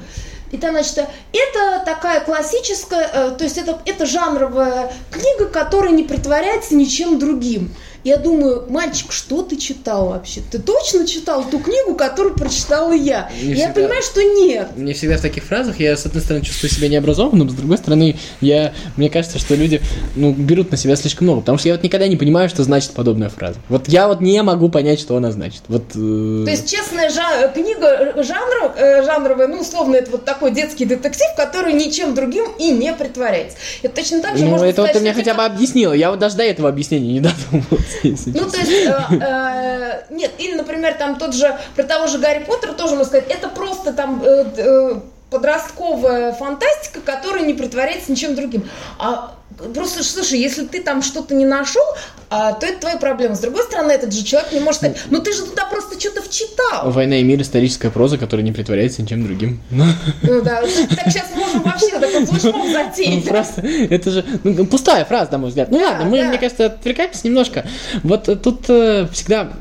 И 0.51 0.57
там, 0.57 0.71
значит, 0.71 0.97
это 0.97 1.83
такая 1.85 2.19
классическая, 2.21 3.09
э, 3.13 3.35
то 3.37 3.43
есть 3.43 3.57
это, 3.57 3.81
это 3.85 4.05
жанровая 4.05 4.91
книга, 5.09 5.45
которая 5.45 5.91
не 5.91 6.03
притворяется 6.03 6.75
ничем 6.75 7.19
другим. 7.19 7.73
Я 8.03 8.17
думаю, 8.17 8.65
мальчик, 8.67 9.11
что 9.11 9.43
ты 9.43 9.57
читал 9.57 10.09
вообще? 10.09 10.41
Ты 10.49 10.57
точно 10.57 11.05
читал 11.05 11.43
ту 11.43 11.59
книгу, 11.59 11.93
которую 11.95 12.33
прочитала 12.33 12.93
я? 12.93 13.29
Мне 13.41 13.53
я 13.53 13.67
всегда, 13.67 13.73
понимаю, 13.73 14.01
что 14.01 14.23
нет. 14.23 14.67
Мне 14.75 14.93
всегда 14.93 15.17
в 15.17 15.21
таких 15.21 15.43
фразах 15.43 15.79
я, 15.79 15.95
с 15.95 16.05
одной 16.05 16.23
стороны, 16.23 16.43
чувствую 16.43 16.71
себя 16.71 16.87
необразованным, 16.87 17.49
с 17.49 17.53
другой 17.53 17.77
стороны, 17.77 18.17
я, 18.41 18.73
мне 18.97 19.09
кажется, 19.09 19.37
что 19.37 19.53
люди 19.53 19.81
ну, 20.15 20.33
берут 20.33 20.71
на 20.71 20.77
себя 20.77 20.95
слишком 20.95 21.27
много, 21.27 21.41
потому 21.41 21.59
что 21.59 21.67
я 21.67 21.75
вот 21.75 21.83
никогда 21.83 22.07
не 22.07 22.17
понимаю, 22.17 22.49
что 22.49 22.63
значит 22.63 22.91
подобная 22.91 23.29
фраза. 23.29 23.59
Вот 23.69 23.87
я 23.87 24.07
вот 24.07 24.19
не 24.19 24.41
могу 24.41 24.69
понять, 24.69 24.99
что 24.99 25.15
она 25.15 25.31
значит. 25.31 25.61
Вот, 25.67 25.83
э... 25.93 26.43
То 26.45 26.51
есть 26.51 26.71
честная 26.71 27.09
жа- 27.09 27.49
книга 27.53 28.23
жанров, 28.23 28.71
э, 28.77 29.03
жанровая, 29.03 29.47
ну, 29.47 29.59
условно, 29.59 29.95
это 29.95 30.09
вот 30.09 30.25
такой 30.25 30.51
детский 30.51 30.85
детектив, 30.85 31.27
который 31.37 31.73
ничем 31.73 32.15
другим 32.15 32.45
и 32.57 32.71
не 32.71 32.93
притворяется. 32.93 33.57
Это 33.83 33.95
точно 33.95 34.21
так 34.21 34.37
же 34.37 34.45
ну, 34.45 34.51
можно 34.51 34.65
это 34.65 34.73
сказать, 34.73 34.95
вот 34.95 34.99
ты 34.99 35.03
мне 35.03 35.13
хотя 35.13 35.35
бы 35.35 35.43
объяснила. 35.43 35.93
Я 35.93 36.09
вот 36.09 36.19
даже 36.19 36.35
до 36.35 36.43
этого 36.43 36.67
объяснения 36.67 37.13
не 37.13 37.19
додумался. 37.19 37.90
Ну, 38.03 38.49
то 38.49 38.57
есть, 38.57 38.71
э, 38.71 38.93
э, 39.21 40.03
нет, 40.09 40.31
или, 40.37 40.55
например, 40.55 40.95
там 40.95 41.17
тот 41.17 41.33
же, 41.33 41.57
про 41.75 41.83
того 41.83 42.07
же 42.07 42.17
Гарри 42.19 42.43
Поттера 42.43 42.73
тоже 42.73 42.95
можно 42.95 43.05
сказать, 43.05 43.29
это 43.29 43.49
просто 43.49 43.93
там 43.93 44.21
э, 44.23 44.45
э, 44.57 44.99
подростковая 45.29 46.33
фантастика, 46.33 47.01
которая 47.01 47.45
не 47.45 47.53
притворяется 47.53 48.11
ничем 48.11 48.35
другим. 48.35 48.69
А 48.99 49.35
Просто, 49.73 50.03
слушай, 50.03 50.39
если 50.39 50.65
ты 50.65 50.81
там 50.81 51.01
что-то 51.01 51.35
не 51.35 51.45
нашел, 51.45 51.83
а, 52.29 52.53
то 52.53 52.65
это 52.65 52.79
твоя 52.79 52.97
проблема. 52.97 53.35
С 53.35 53.39
другой 53.39 53.63
стороны, 53.63 53.91
этот 53.91 54.13
же 54.13 54.23
человек 54.23 54.51
не 54.53 54.59
может 54.59 54.79
сказать, 54.79 54.97
ну 55.09 55.19
ты 55.21 55.33
же 55.33 55.43
туда 55.43 55.65
просто 55.65 55.99
что-то 55.99 56.21
вчитал. 56.21 56.89
Война 56.91 57.17
и 57.17 57.23
мир 57.23 57.41
историческая 57.41 57.89
проза, 57.89 58.17
которая 58.17 58.45
не 58.45 58.51
притворяется 58.51 59.01
ничем 59.01 59.23
другим. 59.23 59.61
Ну 59.69 60.41
да, 60.41 60.61
так 60.61 61.11
сейчас 61.11 61.27
можем 61.35 61.61
вообще 61.61 61.99
такой 61.99 62.25
флешмоб 62.25 62.71
затеять. 62.71 63.25
Ну, 63.25 63.31
просто, 63.31 63.61
это 63.61 64.11
же 64.11 64.25
ну, 64.43 64.65
пустая 64.65 65.05
фраза, 65.05 65.33
на 65.33 65.37
мой 65.39 65.49
взгляд. 65.49 65.69
Ну 65.69 65.79
да, 65.79 65.89
ладно, 65.89 66.05
мы, 66.05 66.17
да. 66.19 66.29
мне 66.29 66.37
кажется, 66.37 66.67
отвлекаемся 66.67 67.27
немножко. 67.27 67.65
Вот 68.03 68.29
тут 68.41 68.65
э, 68.69 69.07
всегда, 69.11 69.51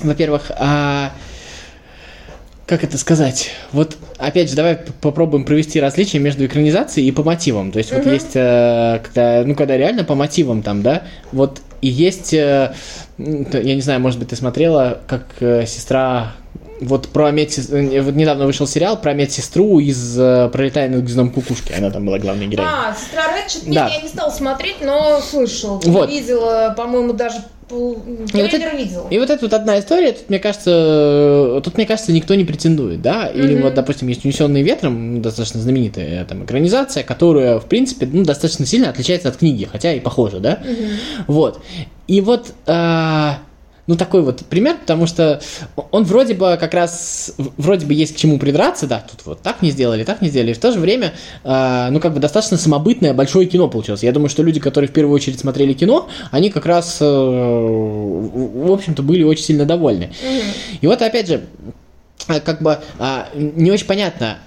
во-первых, 0.00 0.50
а, 0.56 1.12
как 2.66 2.84
это 2.84 2.96
сказать? 2.96 3.50
Вот, 3.72 3.96
опять 4.22 4.50
же, 4.50 4.56
давай 4.56 4.76
попробуем 4.76 5.44
провести 5.44 5.80
различия 5.80 6.18
между 6.18 6.46
экранизацией 6.46 7.08
и 7.08 7.12
по 7.12 7.22
мотивам. 7.22 7.72
То 7.72 7.78
есть, 7.78 7.92
угу. 7.92 8.02
вот 8.02 8.12
есть, 8.12 8.34
э, 8.34 9.00
когда, 9.02 9.42
ну, 9.44 9.54
когда 9.54 9.76
реально 9.76 10.04
по 10.04 10.14
мотивам 10.14 10.62
там, 10.62 10.82
да, 10.82 11.02
вот, 11.32 11.60
и 11.80 11.88
есть, 11.88 12.32
э, 12.32 12.74
я 13.18 13.74
не 13.74 13.80
знаю, 13.80 14.00
может 14.00 14.18
быть, 14.18 14.28
ты 14.28 14.36
смотрела, 14.36 15.00
как 15.06 15.26
э, 15.40 15.66
сестра 15.66 16.32
вот 16.80 17.08
про 17.08 17.30
медсестру, 17.30 17.78
вот 17.78 18.14
недавно 18.14 18.44
вышел 18.44 18.66
сериал 18.66 19.00
про 19.00 19.14
медсестру 19.14 19.78
из 19.78 20.16
«Пролетая 20.16 20.88
над 20.88 21.02
гнездом 21.02 21.30
кукушки», 21.30 21.72
она 21.72 21.90
там 21.90 22.04
была 22.04 22.18
главной 22.18 22.48
героиней. 22.48 22.74
А, 22.74 22.92
сестра 22.92 23.22
Рэтчет, 23.32 23.66
нет, 23.66 23.74
да. 23.74 23.88
я 23.88 24.00
не 24.00 24.08
стала 24.08 24.30
смотреть, 24.30 24.78
но 24.80 25.20
слышал, 25.20 25.80
вот. 25.84 26.08
видела, 26.08 26.74
по-моему, 26.76 27.12
даже 27.12 27.36
и 27.72 28.42
вот, 28.42 28.54
это, 28.54 28.76
видел. 28.76 29.06
и 29.10 29.18
вот 29.18 29.30
это 29.30 29.42
вот 29.42 29.54
одна 29.54 29.78
история, 29.78 30.12
тут, 30.12 30.28
мне 30.28 30.38
кажется, 30.38 31.60
тут, 31.64 31.76
мне 31.76 31.86
кажется, 31.86 32.12
никто 32.12 32.34
не 32.34 32.44
претендует, 32.44 33.00
да, 33.00 33.28
или 33.28 33.56
mm-hmm. 33.56 33.62
вот, 33.62 33.74
допустим, 33.74 34.08
есть 34.08 34.24
«Унесенные 34.24 34.62
ветром», 34.62 35.22
достаточно 35.22 35.60
знаменитая 35.60 36.24
там 36.26 36.44
экранизация, 36.44 37.02
которая, 37.02 37.58
в 37.58 37.64
принципе, 37.64 38.06
ну, 38.10 38.24
достаточно 38.24 38.66
сильно 38.66 38.90
отличается 38.90 39.28
от 39.28 39.38
книги, 39.38 39.66
хотя 39.70 39.92
и 39.94 40.00
похожа, 40.00 40.38
да, 40.38 40.60
mm-hmm. 40.62 41.24
вот, 41.28 41.60
и 42.08 42.20
вот, 42.20 42.52
а, 42.66 43.38
ну, 43.92 43.98
такой 43.98 44.22
вот 44.22 44.46
пример, 44.46 44.78
потому 44.78 45.06
что 45.06 45.42
он 45.90 46.04
вроде 46.04 46.32
бы 46.32 46.56
как 46.58 46.72
раз, 46.72 47.34
вроде 47.58 47.84
бы 47.84 47.92
есть 47.92 48.14
к 48.14 48.16
чему 48.16 48.38
придраться, 48.38 48.86
да, 48.86 49.04
тут 49.06 49.26
вот 49.26 49.42
так 49.42 49.60
не 49.60 49.70
сделали, 49.70 50.02
так 50.02 50.22
не 50.22 50.28
сделали, 50.28 50.52
и 50.52 50.54
в 50.54 50.58
то 50.58 50.72
же 50.72 50.80
время, 50.80 51.12
э, 51.44 51.88
ну, 51.90 52.00
как 52.00 52.14
бы 52.14 52.20
достаточно 52.20 52.56
самобытное 52.56 53.12
большое 53.12 53.46
кино 53.46 53.68
получилось. 53.68 54.02
Я 54.02 54.12
думаю, 54.12 54.30
что 54.30 54.42
люди, 54.42 54.60
которые 54.60 54.88
в 54.88 54.94
первую 54.94 55.14
очередь 55.14 55.40
смотрели 55.40 55.74
кино, 55.74 56.08
они 56.30 56.48
как 56.48 56.64
раз, 56.64 57.02
э, 57.02 57.04
в 57.04 58.72
общем-то, 58.72 59.02
были 59.02 59.24
очень 59.24 59.44
сильно 59.44 59.66
довольны. 59.66 60.10
И 60.80 60.86
вот, 60.86 61.02
опять 61.02 61.28
же, 61.28 61.42
как 62.26 62.62
бы 62.62 62.78
не 63.34 63.70
очень 63.70 63.86
понятно, 63.86 64.38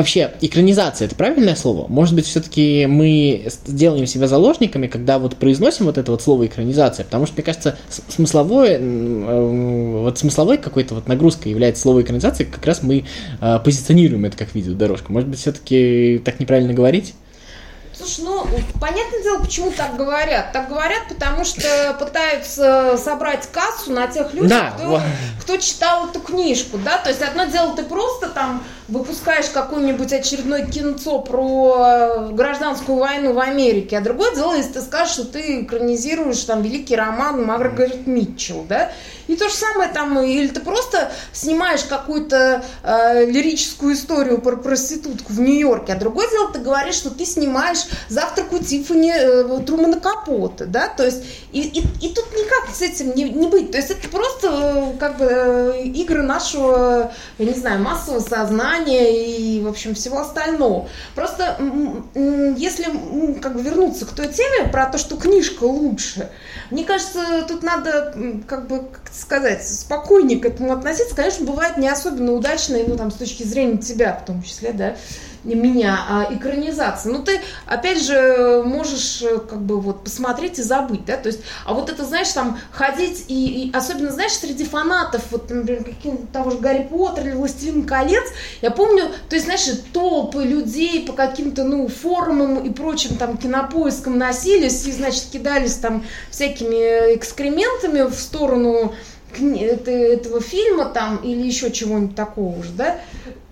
Вообще, 0.00 0.32
экранизация 0.40 1.04
это 1.04 1.14
правильное 1.14 1.54
слово? 1.54 1.86
Может 1.86 2.14
быть, 2.14 2.24
все-таки 2.24 2.86
мы 2.86 3.46
делаем 3.66 4.06
себя 4.06 4.28
заложниками, 4.28 4.86
когда 4.86 5.18
вот 5.18 5.36
произносим 5.36 5.84
вот 5.84 5.98
это 5.98 6.10
вот 6.10 6.22
слово 6.22 6.46
экранизация, 6.46 7.04
потому 7.04 7.26
что, 7.26 7.34
мне 7.34 7.42
кажется, 7.42 7.76
смысловое, 8.08 8.78
э, 8.80 10.00
вот 10.02 10.18
смысловой 10.18 10.56
какой-то 10.56 10.94
вот 10.94 11.06
нагрузкой 11.06 11.50
является 11.52 11.82
слово 11.82 12.00
экранизация, 12.00 12.46
как 12.46 12.64
раз 12.64 12.82
мы 12.82 13.04
э, 13.42 13.58
позиционируем 13.62 14.24
это 14.24 14.38
как 14.38 14.54
видеодорожку. 14.54 15.12
Может 15.12 15.28
быть, 15.28 15.38
все-таки 15.38 16.22
так 16.24 16.40
неправильно 16.40 16.72
говорить? 16.72 17.12
Слушай, 17.92 18.24
ну, 18.24 18.46
понятное 18.80 19.22
дело, 19.22 19.42
почему 19.42 19.70
так 19.70 19.96
говорят. 19.96 20.52
Так 20.52 20.70
говорят, 20.70 21.08
потому 21.10 21.44
что 21.44 21.94
пытаются 21.98 22.96
собрать 22.96 23.46
кассу 23.52 23.92
на 23.92 24.06
тех 24.06 24.32
людях, 24.32 24.48
да, 24.48 24.70
кто, 24.70 25.02
кто 25.42 25.56
читал 25.58 26.08
эту 26.08 26.20
книжку, 26.20 26.78
да. 26.78 26.96
То 26.96 27.10
есть 27.10 27.20
одно 27.20 27.44
дело, 27.44 27.76
ты 27.76 27.82
просто 27.82 28.30
там 28.30 28.64
выпускаешь 28.90 29.48
какое-нибудь 29.48 30.12
очередное 30.12 30.66
кинцо 30.66 31.20
про 31.20 32.28
гражданскую 32.32 32.98
войну 32.98 33.32
в 33.32 33.38
Америке, 33.38 33.98
а 33.98 34.00
другое 34.00 34.34
дело, 34.34 34.54
если 34.54 34.72
ты 34.72 34.80
скажешь, 34.82 35.14
что 35.14 35.24
ты 35.24 35.62
экранизируешь 35.62 36.42
там 36.44 36.62
великий 36.62 36.96
роман 36.96 37.44
Маргарет 37.44 38.06
Митчелл, 38.06 38.66
да, 38.68 38.90
и 39.28 39.36
то 39.36 39.48
же 39.48 39.54
самое 39.54 39.90
там, 39.90 40.18
или 40.20 40.48
ты 40.48 40.60
просто 40.60 41.12
снимаешь 41.32 41.84
какую-то 41.84 42.64
э, 42.82 43.24
лирическую 43.26 43.94
историю 43.94 44.40
про 44.40 44.56
проститутку 44.56 45.32
в 45.32 45.40
Нью-Йорке, 45.40 45.92
а 45.92 45.96
другое 45.96 46.28
дело, 46.30 46.52
ты 46.52 46.60
говоришь, 46.60 46.96
что 46.96 47.10
ты 47.10 47.24
снимаешь 47.24 47.86
завтрак 48.08 48.52
у 48.52 48.58
Тиффани 48.58 49.12
э, 49.14 49.60
Трумана 49.66 50.00
Капота, 50.00 50.66
да, 50.66 50.88
то 50.88 51.04
есть, 51.04 51.24
и, 51.52 51.60
и, 51.60 51.80
и 52.06 52.14
тут 52.14 52.26
никак 52.32 52.74
с 52.74 52.82
этим 52.82 53.14
не, 53.14 53.24
не 53.24 53.48
быть, 53.48 53.70
то 53.70 53.78
есть 53.78 53.90
это 53.90 54.08
просто 54.08 54.48
э, 54.50 54.98
как 54.98 55.18
бы 55.18 55.26
э, 55.28 55.82
игры 55.84 56.22
нашего, 56.22 57.12
я 57.38 57.46
не 57.46 57.54
знаю, 57.54 57.80
массового 57.80 58.20
сознания 58.20 59.26
и, 59.28 59.60
в 59.62 59.68
общем, 59.68 59.94
всего 59.94 60.20
остального. 60.20 60.88
Просто 61.14 61.56
если 62.56 62.86
как 63.40 63.54
бы 63.54 63.62
вернуться 63.62 64.06
к 64.06 64.10
той 64.10 64.28
теме 64.28 64.68
про 64.68 64.86
то, 64.86 64.98
что 64.98 65.16
книжка 65.16 65.64
лучше, 65.64 66.30
мне 66.70 66.84
кажется, 66.84 67.44
тут 67.48 67.62
надо, 67.62 68.14
как 68.46 68.68
бы, 68.68 68.78
как 68.78 69.10
сказать, 69.20 69.66
спокойнее 69.66 70.38
к 70.38 70.46
этому 70.46 70.72
относиться. 70.72 71.14
Конечно, 71.14 71.46
бывает 71.46 71.76
не 71.76 71.88
особенно 71.88 72.32
удачно, 72.32 72.78
ну, 72.86 72.96
там, 72.96 73.10
с 73.10 73.14
точки 73.14 73.42
зрения 73.42 73.78
тебя 73.78 74.18
в 74.20 74.24
том 74.24 74.42
числе, 74.42 74.72
да, 74.72 74.96
меня, 75.44 75.98
а 76.08 76.28
экранизация. 76.34 77.12
Ну, 77.12 77.22
ты, 77.22 77.40
опять 77.66 78.02
же, 78.02 78.62
можешь 78.64 79.22
э, 79.22 79.38
как 79.38 79.60
бы 79.60 79.80
вот 79.80 80.04
посмотреть 80.04 80.58
и 80.58 80.62
забыть, 80.62 81.04
да, 81.04 81.16
то 81.16 81.28
есть, 81.28 81.40
а 81.64 81.74
вот 81.74 81.88
это, 81.88 82.04
знаешь, 82.04 82.28
там, 82.28 82.58
ходить 82.70 83.24
и, 83.28 83.64
и 83.64 83.72
особенно, 83.74 84.10
знаешь, 84.10 84.32
среди 84.32 84.64
фанатов, 84.64 85.22
вот, 85.30 85.50
например, 85.50 85.84
того 86.32 86.50
же 86.50 86.58
Гарри 86.58 86.86
Поттер 86.90 87.28
или 87.28 87.34
Властелин 87.34 87.84
колец, 87.84 88.24
я 88.60 88.70
помню, 88.70 89.10
то 89.28 89.36
есть, 89.36 89.46
знаешь, 89.46 89.66
толпы 89.92 90.44
людей 90.44 91.06
по 91.06 91.12
каким-то, 91.12 91.64
ну, 91.64 91.88
форумам 91.88 92.58
и 92.58 92.70
прочим 92.70 93.16
там 93.16 93.38
кинопоискам 93.38 94.18
носились 94.18 94.86
и, 94.86 94.92
значит, 94.92 95.26
кидались 95.32 95.76
там 95.76 96.04
всякими 96.30 97.14
экскрементами 97.14 98.02
в 98.02 98.14
сторону 98.14 98.94
этого 99.32 100.40
фильма 100.40 100.86
там 100.86 101.18
или 101.18 101.46
еще 101.46 101.70
чего-нибудь 101.70 102.16
такого 102.16 102.62
же, 102.62 102.70
да, 102.72 102.98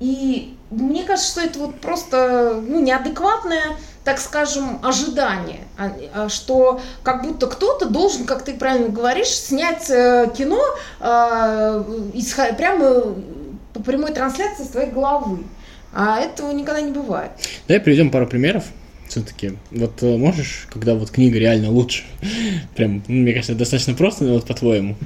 и 0.01 0.55
мне 0.71 1.05
кажется, 1.05 1.33
что 1.33 1.41
это 1.41 1.59
вот 1.59 1.81
просто 1.81 2.63
ну, 2.67 2.81
неадекватное, 2.81 3.77
так 4.05 4.19
скажем, 4.19 4.81
ожидание, 4.83 5.61
а, 5.77 5.93
а, 6.15 6.29
что 6.29 6.81
как 7.03 7.23
будто 7.23 7.47
кто-то 7.47 7.89
должен, 7.89 8.25
как 8.25 8.45
ты 8.45 8.55
правильно 8.55 8.89
говоришь, 8.89 9.29
снять 9.29 9.89
э, 9.91 10.31
кино 10.37 10.63
э, 11.01 11.85
прямо 12.57 13.15
по 13.73 13.83
прямой 13.83 14.13
трансляции 14.13 14.65
своей 14.65 14.91
головы. 14.91 15.45
А 15.93 16.21
этого 16.21 16.53
никогда 16.53 16.81
не 16.81 16.93
бывает. 16.93 17.31
Давай 17.67 17.81
приведем 17.81 18.11
пару 18.11 18.27
примеров 18.27 18.65
все-таки. 19.09 19.55
Вот 19.71 20.03
э, 20.03 20.17
можешь, 20.17 20.69
когда 20.71 20.95
вот 20.95 21.11
книга 21.11 21.39
реально 21.39 21.71
лучше? 21.71 22.05
Прям, 22.77 23.03
ну, 23.09 23.15
мне 23.15 23.33
кажется, 23.33 23.55
достаточно 23.55 23.95
просто, 23.95 24.25
но 24.25 24.35
вот 24.35 24.47
по-твоему. 24.47 24.97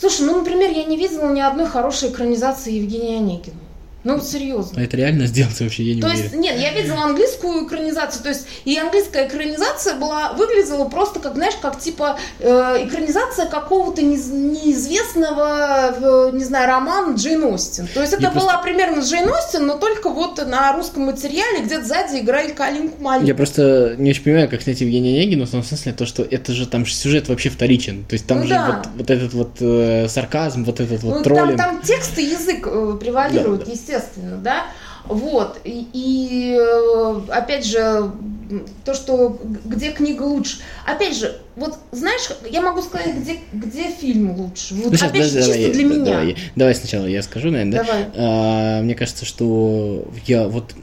Слушай, 0.00 0.24
ну, 0.24 0.38
например, 0.38 0.70
я 0.70 0.84
не 0.84 0.96
видела 0.96 1.30
ни 1.30 1.40
одной 1.40 1.66
хорошей 1.66 2.08
экранизации 2.08 2.72
Евгения 2.72 3.18
Онегина. 3.18 3.58
Ну, 4.02 4.18
серьезно. 4.20 4.80
А 4.80 4.84
это 4.84 4.96
реально 4.96 5.26
сделать 5.26 5.60
вообще, 5.60 5.82
я 5.82 5.94
не 5.94 6.00
То 6.00 6.08
есть, 6.08 6.32
нет, 6.32 6.58
я 6.58 6.72
видела 6.72 7.02
английскую 7.02 7.66
экранизацию, 7.66 8.22
то 8.22 8.30
есть, 8.30 8.46
и 8.64 8.78
английская 8.78 9.28
экранизация 9.28 9.94
была, 9.94 10.32
выглядела 10.32 10.88
просто 10.88 11.20
как, 11.20 11.34
знаешь, 11.34 11.56
как 11.60 11.78
типа 11.78 12.18
э, 12.38 12.48
экранизация 12.86 13.46
какого-то 13.46 14.00
неизвестного, 14.00 15.94
э, 16.30 16.30
не 16.32 16.44
знаю, 16.44 16.68
романа 16.68 17.14
Джейн 17.14 17.44
Остин. 17.44 17.88
То 17.92 18.00
есть, 18.00 18.14
это 18.14 18.22
я 18.22 18.30
была 18.30 18.54
просто... 18.54 18.62
примерно 18.62 19.00
Джейн 19.00 19.28
Остин, 19.28 19.66
но 19.66 19.76
только 19.76 20.08
вот 20.08 20.38
на 20.46 20.72
русском 20.72 21.02
материале, 21.02 21.62
где-то 21.62 21.84
сзади 21.84 22.20
играли 22.20 22.52
Калинку 22.52 23.02
Малинку. 23.02 23.28
Я 23.28 23.34
просто 23.34 23.96
не 23.98 24.10
очень 24.10 24.24
понимаю, 24.24 24.48
как 24.48 24.62
снять 24.62 24.80
Евгения 24.80 25.10
Онегина, 25.10 25.44
в 25.44 25.50
том 25.50 25.62
смысле, 25.62 25.92
то, 25.92 26.06
что 26.06 26.22
это 26.22 26.52
же 26.52 26.66
там 26.66 26.86
сюжет 26.86 27.28
вообще 27.28 27.50
вторичен. 27.50 28.04
То 28.04 28.14
есть, 28.14 28.26
там 28.26 28.38
ну, 28.38 28.44
же 28.44 28.54
да. 28.54 28.66
вот, 28.66 28.88
вот 28.96 29.10
этот 29.10 29.34
вот 29.34 29.50
э, 29.60 30.08
сарказм, 30.08 30.64
вот 30.64 30.80
этот 30.80 31.02
вот 31.02 31.16
ну, 31.16 31.22
троллинг. 31.22 31.58
Там, 31.58 31.76
там 31.76 31.82
текст 31.82 32.18
и 32.18 32.24
язык 32.24 32.66
э, 32.66 32.96
превалируют, 32.98 33.64
да, 33.66 33.70
естественно 33.70 33.89
естественно, 33.90 34.36
да. 34.36 34.66
Вот, 35.06 35.60
и, 35.64 35.86
и 35.92 36.56
э, 36.58 37.20
опять 37.30 37.64
же, 37.64 38.12
то, 38.84 38.94
что 38.94 39.40
где 39.64 39.90
книга 39.92 40.22
лучше. 40.22 40.58
Опять 40.86 41.16
же, 41.16 41.40
вот 41.56 41.78
знаешь, 41.90 42.20
я 42.50 42.60
могу 42.60 42.82
сказать, 42.82 43.16
где, 43.16 43.38
где 43.52 43.90
фильм 43.90 44.32
лучше. 44.32 44.74
Вот, 44.74 44.92
ну, 44.92 44.96
сейчас, 44.96 45.10
опять 45.10 45.26
же, 45.26 45.38
чисто 45.38 45.52
давай, 45.54 45.72
для 45.72 45.84
меня. 45.84 46.04
Давай, 46.04 46.36
давай 46.54 46.74
сначала 46.74 47.06
я 47.06 47.22
скажу, 47.22 47.50
наверное, 47.50 47.82
давай. 47.82 48.04
да? 48.04 48.10
А, 48.14 48.82
мне 48.82 48.94
кажется, 48.94 49.24
что 49.24 50.06
я 50.26 50.46
вот 50.48 50.74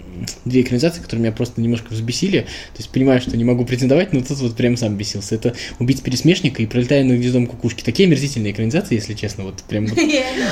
две 0.46 0.62
экранизации, 0.62 1.02
которые 1.02 1.24
меня 1.24 1.32
просто 1.32 1.62
немножко 1.62 1.94
взбесили. 1.94 2.42
То 2.42 2.78
есть 2.78 2.90
понимаю, 2.90 3.22
что 3.22 3.38
не 3.38 3.44
могу 3.44 3.66
претендовать, 3.66 4.14
но 4.14 4.22
тут 4.22 4.38
вот 4.40 4.56
прям 4.56 4.78
сам 4.78 4.96
бесился. 4.96 5.36
Это 5.36 5.54
«Убить 5.80 6.02
пересмешника» 6.02 6.62
и 6.62 6.66
«Пролетая 6.66 7.04
над 7.04 7.18
гнездом 7.18 7.48
кукушки». 7.48 7.84
Такие 7.84 8.08
омерзительные 8.08 8.52
экранизации, 8.52 8.96
если 8.96 9.14
честно, 9.14 9.44
вот 9.44 9.62
прям... 9.64 9.86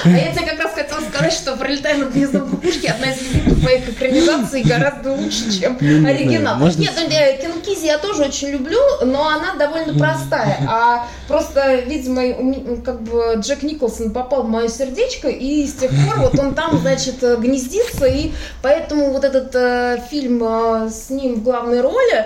А 0.06 0.10
я 0.10 0.34
тебе 0.34 0.46
как 0.46 0.60
раз 0.60 0.75
сказать, 1.16 1.34
что 1.34 1.56
«Пролетая 1.56 1.98
над 1.98 2.14
гнездом 2.14 2.50
кукушки» 2.50 2.88
одна 2.88 3.12
из 3.12 3.22
любимых 3.22 3.64
моих 3.64 3.90
экранизаций 3.90 4.64
гораздо 4.64 5.14
лучше, 5.14 5.60
чем 5.60 5.78
ну, 5.80 6.08
оригинал. 6.08 6.58
Нет, 6.60 6.94
ну, 6.96 7.42
Кинокизи 7.42 7.86
я 7.86 7.98
тоже 7.98 8.24
очень 8.24 8.50
люблю, 8.50 8.80
но 9.04 9.28
она 9.28 9.56
довольно 9.56 9.98
простая. 9.98 10.58
А 10.68 11.08
просто, 11.28 11.76
видимо, 11.76 12.82
как 12.84 13.02
бы 13.02 13.36
Джек 13.38 13.64
Николсон 13.64 14.12
попал 14.12 14.44
в 14.44 14.50
мое 14.50 14.68
сердечко, 14.68 15.30
и 15.30 15.66
с 15.66 15.74
тех 15.74 15.92
пор 15.92 16.20
вот 16.20 16.40
он 16.40 16.54
там, 16.54 16.78
значит, 16.80 17.22
гнездится, 17.40 18.06
и 18.06 18.32
поэтому 18.62 19.12
вот 19.12 19.24
этот 19.24 19.56
э, 19.56 20.02
фильм 20.10 20.44
э, 20.44 20.90
с 20.90 21.10
ним 21.10 21.36
в 21.36 21.44
главной 21.44 21.82
роли, 21.82 22.26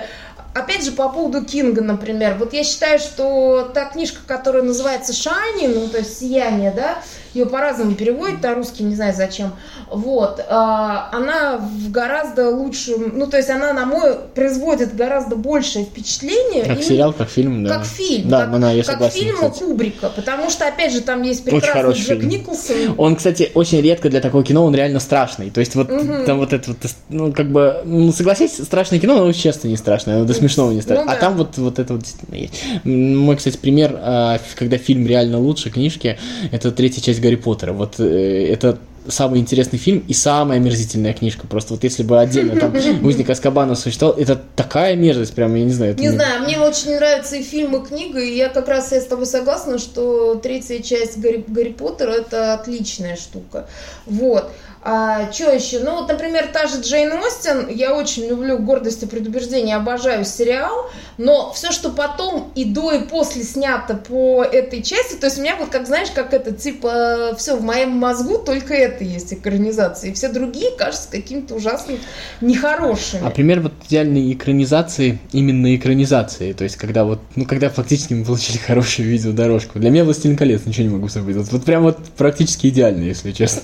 Опять 0.56 0.84
же, 0.84 0.92
по 0.92 1.10
поводу 1.10 1.46
Кинга, 1.46 1.82
например, 1.82 2.36
вот 2.40 2.54
я 2.54 2.64
считаю, 2.64 2.98
что 2.98 3.70
та 3.74 3.86
книжка, 3.86 4.20
которая 4.26 4.64
называется 4.64 5.14
«Шайни», 5.14 5.68
ну, 5.68 5.88
то 5.88 6.00
есть 6.00 6.20
«Сияние», 6.20 6.72
да, 6.72 6.98
ее 7.34 7.46
по-разному 7.46 7.94
переводят 7.94 8.42
на 8.42 8.56
русский, 8.56 8.84
не 8.84 8.96
знаю 8.96 9.14
зачем, 9.16 9.52
вот, 9.90 10.44
а, 10.50 11.10
она 11.12 11.58
в 11.58 11.92
гораздо 11.92 12.50
лучшем, 12.50 13.18
ну, 13.18 13.28
то 13.28 13.38
есть 13.38 13.50
она, 13.50 13.74
на 13.74 13.86
мой, 13.86 14.18
производит 14.34 14.96
гораздо 14.96 15.36
большее 15.36 15.86
впечатление. 15.86 16.64
Как 16.64 16.84
сериал, 16.84 17.14
как 17.14 17.30
фильм, 17.30 17.64
да. 17.64 17.78
Как 17.78 17.86
фильм, 17.86 18.30
да, 18.30 18.46
как, 18.46 18.56
она, 18.56 18.72
я 18.72 18.84
как 18.84 19.12
фильм 19.12 19.36
кстати. 19.36 19.60
Кубрика, 19.60 20.10
потому 20.10 20.50
что, 20.50 20.68
опять 20.68 20.94
же, 20.94 21.02
там 21.02 21.22
есть 21.24 21.44
прекрасный 21.44 21.94
Джек 21.94 22.20
фильм. 22.20 22.30
Николсон. 22.30 22.96
Он, 22.98 23.16
кстати, 23.16 23.52
очень 23.54 23.82
редко 23.82 24.10
для 24.10 24.22
такого 24.22 24.44
кино, 24.44 24.66
он 24.66 24.76
реально 24.76 25.00
страшный, 25.00 25.50
то 25.50 25.60
есть 25.60 25.76
вот 25.76 25.92
угу. 25.92 26.26
там 26.26 26.40
вот 26.40 26.54
это 26.54 26.72
вот, 26.72 26.78
ну, 27.10 27.32
как 27.32 27.52
бы, 27.52 27.82
ну, 27.86 28.12
согласись, 28.12 28.58
страшное 28.58 29.00
кино, 29.00 29.18
но 29.18 29.32
честно 29.34 29.68
не 29.68 29.78
страшное, 29.78 30.18
оно 30.18 30.26
до 30.26 30.34
смешного 30.34 30.72
не 30.72 30.82
страшно, 30.82 31.06
ну, 31.06 31.12
а 31.12 31.14
да. 31.14 31.18
а 31.18 31.22
там 31.22 31.38
вот, 31.38 31.58
вот 31.58 31.80
это 31.80 31.94
вот 31.94 32.04
действительно 32.04 32.36
есть. 32.36 32.64
Мой, 32.84 33.36
кстати, 33.36 33.58
пример, 33.58 33.98
а, 34.02 34.40
когда 34.56 34.78
фильм 34.78 35.06
реально 35.08 35.40
лучше 35.40 35.70
книжки, 35.70 36.18
это 36.52 36.72
третья 36.72 37.02
часть 37.02 37.20
Гарри 37.30 37.36
Поттера. 37.36 37.74
Вот 37.74 38.00
э, 38.00 38.50
это 38.52 38.80
самый 39.08 39.40
интересный 39.40 39.80
фильм 39.80 40.04
и 40.08 40.14
самая 40.14 40.58
омерзительная 40.58 41.14
книжка. 41.14 41.48
Просто 41.48 41.74
вот 41.74 41.84
если 41.84 42.04
бы 42.04 42.20
отдельно 42.20 42.60
там 42.60 42.74
«Узник 43.04 43.30
Аскабана» 43.30 43.76
существовал, 43.76 44.18
это 44.18 44.40
такая 44.56 44.96
мерзость, 44.96 45.34
прям, 45.34 45.56
я 45.56 45.64
не 45.64 45.72
знаю. 45.72 45.96
Не 45.98 46.10
знаю, 46.10 46.44
мне 46.44 46.60
очень 46.60 46.96
нравятся 46.96 47.36
и 47.36 47.44
фильм, 47.44 47.76
и 47.76 47.86
книга, 47.86 48.20
и 48.20 48.36
я 48.36 48.50
как 48.50 48.68
раз 48.68 48.92
я 48.92 49.02
с 49.02 49.06
тобой 49.06 49.26
согласна, 49.26 49.78
что 49.78 50.36
третья 50.36 50.80
часть 50.80 51.20
Гарри, 51.20 51.44
Гарри 51.48 51.74
Поттера– 51.74 52.12
это 52.12 52.54
отличная 52.54 53.16
штука. 53.16 53.68
Вот. 54.06 54.52
А, 54.82 55.30
что 55.32 55.52
еще? 55.52 55.80
Ну, 55.80 55.98
вот, 55.98 56.08
например, 56.08 56.48
та 56.54 56.68
же 56.68 56.82
Джейн 56.82 57.12
Остин, 57.12 57.68
я 57.70 57.94
очень 57.94 58.28
люблю 58.28 58.58
«Гордость 58.60 59.04
и 59.04 59.06
предубеждение», 59.06 59.76
обожаю 59.76 60.24
сериал, 60.24 60.90
но 61.18 61.52
все, 61.52 61.72
что 61.72 61.90
потом 61.90 62.52
и 62.56 62.64
до, 62.64 62.94
и 62.94 63.04
после 63.04 63.44
снято 63.44 63.96
по 63.96 64.42
этой 64.44 64.82
части, 64.82 65.16
то 65.16 65.26
есть 65.26 65.38
у 65.38 65.42
меня 65.42 65.58
вот, 65.58 65.70
как 65.70 65.86
знаешь, 65.86 66.10
как 66.12 66.34
это, 66.34 66.54
типа, 66.54 67.36
все 67.38 67.58
в 67.58 67.62
моем 67.62 67.92
мозгу 67.92 68.38
только 68.38 68.74
это 68.74 69.04
есть 69.04 69.34
экранизация, 69.34 70.12
и 70.12 70.14
все 70.14 70.30
другие 70.30 70.72
кажутся 70.72 71.10
какими-то 71.12 71.56
ужасно 71.56 71.96
нехорошими. 72.40 73.22
А 73.26 73.32
пример 73.32 73.60
вот 73.60 73.74
идеальной 73.86 74.32
экранизации, 74.32 75.20
именно 75.34 75.76
экранизации, 75.76 76.54
то 76.54 76.64
есть 76.64 76.78
когда 76.78 77.04
вот, 77.04 77.20
ну, 77.36 77.46
когда 77.46 77.70
фактически 77.70 78.14
мы 78.14 78.24
получили 78.24 78.58
хорошую 78.58 79.10
видеодорожку. 79.10 79.78
Для 79.80 79.90
меня 79.90 80.06
«Властелин 80.06 80.38
колец» 80.38 80.66
ничего 80.66 80.84
не 80.88 80.94
могу 80.94 81.10
сказать. 81.10 81.36
Вот 81.36 81.66
прям 81.66 81.84
вот 81.84 81.98
практически 82.16 82.68
идеально, 82.68 83.04
если 83.04 83.34
честно. 83.34 83.64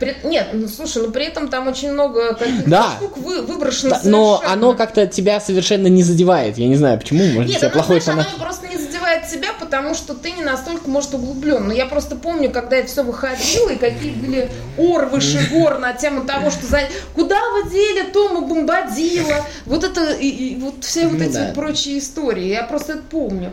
При... 0.00 0.16
Нет, 0.24 0.48
ну 0.54 0.66
слушай, 0.66 1.02
ну 1.02 1.12
при 1.12 1.26
этом 1.26 1.48
там 1.48 1.68
очень 1.68 1.92
много 1.92 2.34
каких-то 2.34 2.68
Да. 2.70 2.94
штук 2.96 3.18
вы... 3.18 3.42
выброшено 3.42 3.90
Да, 3.90 4.00
но 4.04 4.42
оно 4.46 4.74
как-то 4.74 5.06
тебя 5.06 5.38
совершенно 5.40 5.86
не 5.88 6.02
задевает. 6.02 6.56
Я 6.58 6.66
не 6.68 6.76
знаю 6.76 6.98
почему, 6.98 7.22
может 7.26 7.48
Нет, 7.50 7.58
тебя 7.58 7.68
оно, 7.68 7.74
плохой 7.74 8.00
знаешь, 8.00 8.18
фанат. 8.18 8.34
оно 8.34 8.44
просто 8.44 8.66
не 8.66 8.76
задевает 8.78 9.28
тебя, 9.28 9.48
потому 9.60 9.94
что 9.94 10.14
ты 10.14 10.32
не 10.32 10.42
настолько, 10.42 10.88
может, 10.88 11.12
углублен. 11.14 11.68
Но 11.68 11.74
я 11.74 11.84
просто 11.86 12.16
помню, 12.16 12.50
когда 12.50 12.76
это 12.76 12.88
все 12.88 13.02
выходило, 13.02 13.68
и 13.68 13.76
какие 13.76 14.12
были 14.12 14.50
орвыши 14.78 15.38
гор 15.52 15.78
на 15.78 15.92
тему 15.92 16.24
того, 16.24 16.50
что 16.50 16.66
за... 16.66 16.80
куда 17.14 17.36
вы 17.52 17.70
дели 17.70 18.10
Тома 18.10 18.40
Бомбадила, 18.40 19.44
вот 19.66 19.84
это, 19.84 20.12
и, 20.14 20.26
и 20.28 20.56
вот 20.56 20.82
все 20.82 21.06
вот 21.08 21.18
Ну 21.18 21.24
эти 21.24 21.34
да. 21.34 21.44
вот 21.46 21.54
прочие 21.54 21.98
истории. 21.98 22.46
Я 22.46 22.62
просто 22.64 22.94
это 22.94 23.02
помню. 23.10 23.52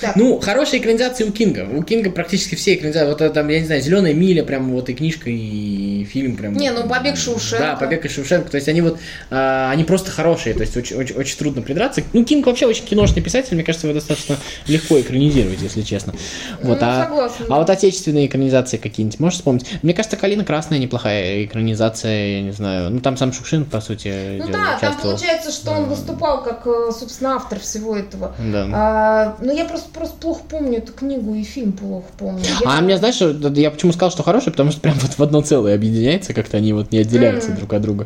А, 0.00 0.06
так. 0.06 0.16
Ну, 0.16 0.40
хорошие 0.40 0.80
экранизации 0.80 1.24
у 1.24 1.32
Кинга. 1.32 1.68
У 1.72 1.82
Кинга 1.82 2.10
практически 2.10 2.54
все 2.54 2.74
экранизации. 2.74 3.08
Вот 3.08 3.20
это 3.20 3.34
там, 3.34 3.48
я 3.48 3.60
не 3.60 3.66
знаю, 3.66 3.80
Зеленая 3.80 4.14
миля, 4.14 4.42
прям 4.44 4.70
вот 4.70 4.88
и 4.88 4.94
книжка, 4.94 5.30
и 5.30 6.04
фильм 6.04 6.36
прям. 6.36 6.54
Не, 6.54 6.70
ну, 6.72 6.88
«Побег 6.88 7.16
Шоушенка». 7.16 7.58
Да, 7.64 7.76
побег 7.76 8.04
из 8.04 8.14
Шоушенка. 8.14 8.50
То 8.50 8.56
есть 8.56 8.68
они 8.68 8.80
вот, 8.80 8.98
а, 9.30 9.70
они 9.70 9.84
просто 9.84 10.10
хорошие, 10.10 10.54
то 10.54 10.60
есть 10.62 10.76
очень, 10.76 10.96
очень, 10.96 11.16
очень 11.16 11.38
трудно 11.38 11.62
придраться. 11.62 12.02
Ну, 12.12 12.24
Кинг 12.24 12.46
вообще 12.46 12.66
очень 12.66 12.84
киношный 12.84 13.22
писатель, 13.22 13.54
мне 13.54 13.64
кажется, 13.64 13.86
его 13.86 13.94
достаточно 13.94 14.36
легко 14.66 15.00
экранизировать, 15.00 15.60
если 15.60 15.82
честно. 15.82 16.14
Вот, 16.62 16.80
Ну, 16.80 16.86
а, 16.86 17.04
согласна, 17.04 17.46
а 17.46 17.48
да. 17.48 17.56
вот 17.56 17.70
отечественные 17.70 18.26
экранизации 18.26 18.76
какие-нибудь, 18.76 19.20
можешь 19.20 19.38
вспомнить? 19.38 19.66
Мне 19.82 19.94
кажется, 19.94 20.16
Калина 20.16 20.44
Красная 20.44 20.78
неплохая 20.78 21.44
экранизация, 21.44 22.36
я 22.36 22.42
не 22.42 22.52
знаю. 22.52 22.90
Ну, 22.90 23.00
там 23.00 23.16
сам 23.16 23.32
Шукшин, 23.32 23.64
по 23.64 23.80
сути, 23.80 24.38
Ну 24.38 24.48
да, 24.48 24.78
там 24.80 24.96
получается, 24.96 25.50
что 25.50 25.72
он 25.72 25.84
выступал 25.84 26.42
как, 26.42 26.66
э, 26.66 26.90
собственно, 26.98 27.36
автор 27.36 27.60
всего 27.60 27.96
этого. 27.96 28.34
Да. 28.38 28.68
А, 28.72 29.36
ну 29.40 29.54
я 29.54 29.64
просто, 29.64 29.89
просто 29.92 30.16
плохо 30.20 30.40
помню 30.48 30.78
эту 30.78 30.92
книгу 30.92 31.34
и 31.34 31.42
фильм 31.42 31.72
плохо 31.72 32.06
помню. 32.18 32.42
Я- 32.60 32.70
А 32.70 32.80
мне, 32.80 32.96
знаешь, 32.96 33.20
я 33.56 33.70
почему 33.70 33.92
сказал, 33.92 34.10
что 34.10 34.22
хороший, 34.22 34.50
потому 34.52 34.70
что 34.70 34.80
прям 34.80 34.94
вот 35.00 35.12
в 35.12 35.22
одно 35.22 35.40
целое 35.42 35.74
объединяется, 35.74 36.32
как-то 36.34 36.56
они 36.56 36.72
вот 36.72 36.92
не 36.92 36.98
отделяются 36.98 37.50
Мгм. 37.50 37.58
друг 37.58 37.72
от 37.74 37.82
друга. 37.82 38.04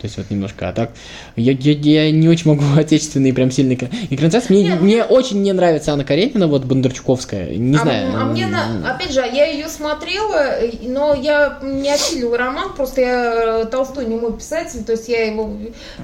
То 0.00 0.04
есть 0.06 0.16
вот 0.16 0.30
немножко, 0.30 0.68
а 0.68 0.72
так, 0.72 0.90
я, 1.36 1.52
я, 1.52 1.72
я 1.72 2.10
не 2.12 2.28
очень 2.28 2.50
могу 2.50 2.62
отечественные 2.78 3.32
прям 3.34 3.50
сильные 3.50 3.76
экра- 3.76 3.90
экранизации. 4.10 4.52
Мне, 4.52 4.62
Не, 4.62 4.70
ну- 4.74 4.82
мне 4.82 5.04
очень 5.04 5.42
не 5.42 5.52
нравится 5.52 5.92
Анна 5.92 6.04
Каренина, 6.04 6.46
вот 6.46 6.64
Бондарчуковская, 6.64 7.54
не 7.56 7.76
а, 7.76 7.80
знаю. 7.80 8.12
а 8.16 8.24
мне, 8.26 8.46
на- 8.46 8.90
опять 8.94 9.12
же, 9.12 9.20
я 9.20 9.46
ее 9.46 9.68
смотрела, 9.68 10.52
но 10.82 11.14
я 11.14 11.58
не 11.62 11.90
осилила 11.92 12.38
роман, 12.38 12.74
просто 12.74 13.00
я 13.00 13.62
э, 13.62 13.64
Толстой 13.66 14.06
не 14.06 14.16
мой 14.16 14.32
писатель, 14.36 14.84
то 14.84 14.92
есть 14.92 15.08
я 15.08 15.24
его 15.26 15.50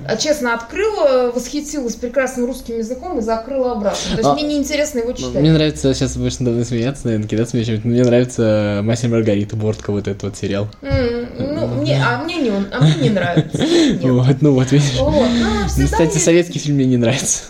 э, 0.09 0.17
честно 0.19 0.55
открыла, 0.55 1.31
восхитилась 1.33 1.95
прекрасным 1.95 2.47
русским 2.47 2.79
языком 2.79 3.19
и 3.19 3.23
закрыла 3.23 3.73
обратно. 3.73 3.99
То 4.13 4.17
есть 4.19 4.25
А, 4.29 4.35
мне 4.35 4.43
неинтересно 4.43 4.99
его 5.05 5.13
читать. 5.13 5.35
Мне 5.35 5.53
нравится, 5.53 5.95
сейчас 5.95 6.17
будешь 6.17 6.39
надо 6.39 6.53
мной 6.53 6.65
смеяться, 6.65 7.07
наверное, 7.07 7.29
кидаться 7.29 7.57
мне 7.57 7.65
чем-то. 7.65 7.87
Мне 7.87 8.03
нравится 8.03 8.81
и 9.05 9.09
Маргарита 9.09 9.57
Бортко, 9.57 9.93
вот 9.93 10.09
этот 10.09 10.23
вот 10.23 10.37
сериал. 10.37 10.69
Ну, 10.83 11.67
мне, 11.81 12.03
а 12.03 12.23
мне 12.25 12.37
не 12.37 12.51
он, 12.51 12.67
а 12.73 12.81
мне 12.83 12.95
не 12.95 13.11
нравится. 13.11 13.65
Вот, 14.03 14.43
ну 14.43 14.53
вот, 14.53 14.71
видишь. 14.73 14.99
Вот, 14.99 15.13
ну, 15.13 15.69
Ну, 15.77 15.85
Кстати, 15.85 16.19
советский 16.19 16.59
фильм 16.59 16.77
мне 16.77 16.87
не 16.87 16.97
нравится. 16.97 17.45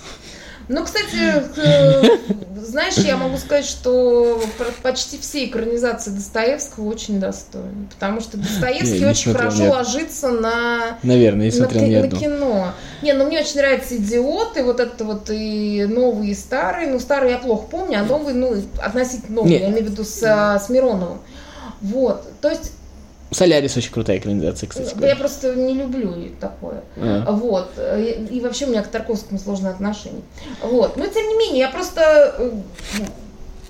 Ну, 0.68 0.83
кстати, 0.85 1.42
знаешь, 2.56 2.94
я 2.97 3.16
могу 3.16 3.37
сказать, 3.37 3.66
что 3.66 4.42
почти 4.83 5.18
все 5.18 5.44
экранизации 5.44 6.11
Достоевского 6.11 6.88
очень 6.88 7.21
достойны, 7.21 7.87
потому 7.94 8.21
что 8.21 8.37
Достоевский 8.38 8.94
Не, 8.94 9.00
не 9.00 9.06
очень 9.06 9.23
смотрел, 9.33 9.50
хорошо 9.50 9.62
нет. 9.64 9.73
ложится 9.73 10.28
на, 10.30 10.99
Наверное, 11.02 11.50
не 11.50 11.58
на, 11.58 11.69
на 11.69 12.04
одну. 12.04 12.19
кино. 12.19 12.73
Не, 13.02 13.12
ну 13.12 13.26
мне 13.26 13.41
очень 13.41 13.56
нравятся 13.56 13.97
идиоты, 13.97 14.65
вот 14.65 14.80
это 14.80 15.04
вот 15.04 15.28
и 15.30 15.84
новые, 15.88 16.32
и 16.32 16.34
старые. 16.34 16.88
Ну, 16.88 16.99
старые 16.99 17.32
я 17.32 17.38
плохо 17.38 17.67
помню, 17.71 18.00
а 18.00 18.04
новые, 18.04 18.34
ну, 18.34 18.56
относительно 18.78 19.36
новые, 19.36 19.58
Не. 19.58 19.65
я 19.65 19.71
имею 19.71 19.86
в 19.86 19.91
виду 19.91 20.04
с, 20.04 20.23
а, 20.23 20.58
с 20.58 20.69
Мироновым. 20.71 21.19
Вот, 21.82 22.26
то 22.41 22.49
есть 22.49 22.73
Солярис 23.30 23.76
очень 23.76 23.93
крутая 23.93 24.19
экранизация, 24.19 24.69
кстати. 24.69 24.91
я 24.91 24.95
говоря. 24.95 25.17
просто 25.17 25.54
не 25.54 25.75
люблю 25.75 26.15
такое. 26.41 26.82
А. 26.97 27.32
Вот. 27.32 27.73
И 27.78 28.28
и 28.30 28.41
вообще 28.41 28.67
у 28.67 28.69
меня 28.69 28.82
к 28.82 28.89
Тарковскому 28.89 29.39
сложные 29.41 29.73
отношения. 29.73 30.23
Вот. 30.63 30.97
Но 30.97 31.06
тем 31.06 31.26
не 31.28 31.34
менее, 31.37 31.60
я 31.60 31.69
просто... 31.69 32.34
э, 32.39 32.50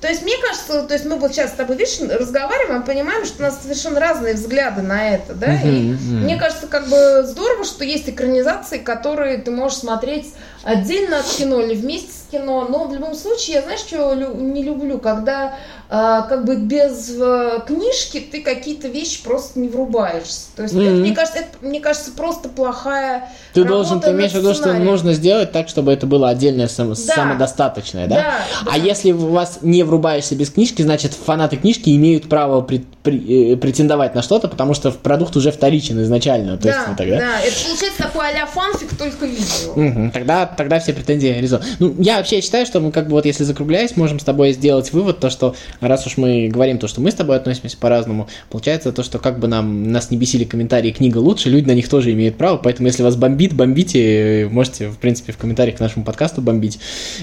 То 0.00 0.08
есть, 0.08 0.22
мне 0.22 0.34
кажется, 0.36 0.82
то 0.82 0.92
есть 0.92 1.06
мы 1.06 1.16
вот 1.16 1.32
сейчас 1.32 1.50
с 1.50 1.54
тобой, 1.54 1.76
видишь, 1.76 1.98
разговариваем, 2.00 2.82
понимаем, 2.82 3.24
что 3.24 3.38
у 3.38 3.42
нас 3.42 3.62
совершенно 3.62 4.00
разные 4.00 4.34
взгляды 4.34 4.82
на 4.82 5.14
это, 5.14 5.34
да? 5.34 5.54
И 5.62 5.92
мгм. 5.92 6.24
мне 6.24 6.36
кажется, 6.36 6.66
как 6.66 6.88
бы 6.88 7.22
здорово, 7.26 7.64
что 7.64 7.84
есть 7.84 8.08
экранизации, 8.08 8.78
которые 8.78 9.38
ты 9.38 9.50
можешь 9.50 9.78
смотреть 9.78 10.34
отдельно 10.64 11.18
от 11.20 11.26
кино 11.26 11.60
или 11.60 11.74
вместе 11.74 12.10
с 12.12 12.30
кино. 12.32 12.66
Но 12.68 12.84
в 12.88 12.94
любом 12.94 13.14
случае, 13.14 13.56
я 13.56 13.62
знаешь, 13.62 13.80
что 13.80 14.14
не 14.14 14.62
люблю, 14.62 14.98
когда 14.98 15.54
а, 15.90 16.22
как 16.22 16.44
бы 16.46 16.56
без 16.56 17.10
э, 17.20 17.60
книжки 17.66 18.18
ты 18.18 18.40
какие-то 18.42 18.88
вещи 18.88 19.22
просто 19.22 19.60
не 19.60 19.68
врубаешься. 19.68 20.46
То 20.56 20.62
есть, 20.62 20.74
это, 20.74 20.82
Мгм. 20.84 21.00
мне 21.00 21.14
кажется, 21.14 21.40
это, 21.40 21.48
мне 21.60 21.78
кажется, 21.80 22.10
просто 22.12 22.48
плохая 22.48 23.28
Ты 23.52 23.60
работа 23.62 23.74
должен, 23.90 24.00
ты 24.00 24.10
имеешь 24.10 24.32
в 24.32 24.36
виду, 24.36 24.54
что 24.54 24.72
нужно 24.72 25.12
сделать 25.12 25.52
так, 25.52 25.68
чтобы 25.68 25.92
это 25.92 26.06
было 26.06 26.30
отдельное 26.30 26.68
сам- 26.68 26.94
самодостаточное, 26.96 28.06
да? 28.08 28.14
Да, 28.16 28.34
А 28.66 28.70
да. 28.78 28.84
если 28.84 29.12
у 29.12 29.26
вас 29.28 29.58
не 29.60 29.82
врубаешься 29.82 30.34
без 30.34 30.50
книжки, 30.50 30.82
значит 30.82 31.12
фанаты 31.12 31.56
книжки 31.58 31.94
имеют 31.94 32.28
право 32.28 32.62
пред- 32.62 32.86
при- 33.02 33.52
э, 33.52 33.56
претендовать 33.56 34.14
на 34.14 34.22
что-то, 34.22 34.48
потому 34.48 34.74
что 34.74 34.90
продукт 34.90 35.36
уже 35.36 35.52
вторичен 35.52 36.02
изначально. 36.02 36.56
То 36.56 36.68
есть, 36.68 36.80
да, 36.80 36.86
ну, 36.90 36.96
тогда... 36.96 37.16
да, 37.18 37.40
это 37.40 37.56
получается 37.68 38.02
такой 38.02 38.28
а-ля 38.28 38.46
фанфик, 38.46 38.96
только 38.96 39.26
видео. 39.26 39.72
Мгм, 39.76 40.10
Тогда, 40.10 40.46
тогда 40.56 40.80
все 40.80 40.92
претензии 40.92 41.28
реализованы. 41.28 41.68
Ну, 41.78 41.94
я 41.98 42.16
вообще 42.18 42.40
считаю, 42.40 42.66
что 42.66 42.80
мы 42.80 42.92
как 42.92 43.06
бы 43.06 43.12
вот 43.12 43.26
если 43.26 43.44
закругляясь, 43.44 43.96
можем 43.96 44.18
с 44.18 44.24
тобой 44.24 44.52
сделать 44.52 44.92
вывод, 44.92 45.20
то 45.20 45.30
что 45.30 45.54
раз 45.80 46.06
уж 46.06 46.16
мы 46.16 46.48
говорим 46.48 46.78
то, 46.78 46.88
что 46.88 47.00
мы 47.00 47.10
с 47.10 47.14
тобой 47.14 47.36
относимся 47.36 47.76
по-разному, 47.76 48.28
получается 48.50 48.92
то, 48.92 49.02
что 49.02 49.18
как 49.18 49.38
бы 49.38 49.48
нам 49.48 49.90
нас 49.90 50.10
не 50.10 50.16
бесили 50.16 50.44
комментарии, 50.44 50.90
книга 50.92 51.18
лучше, 51.18 51.48
люди 51.48 51.66
на 51.66 51.74
них 51.74 51.88
тоже 51.88 52.12
имеют 52.12 52.36
право, 52.36 52.56
поэтому 52.56 52.88
если 52.88 53.02
вас 53.02 53.16
бомбит, 53.16 53.54
бомбите, 53.54 54.48
можете, 54.50 54.88
в 54.88 54.98
принципе, 54.98 55.32
в 55.32 55.38
комментариях 55.38 55.78
к 55.78 55.80
нашему 55.80 56.04
подкасту 56.04 56.40
бомбить. 56.40 56.78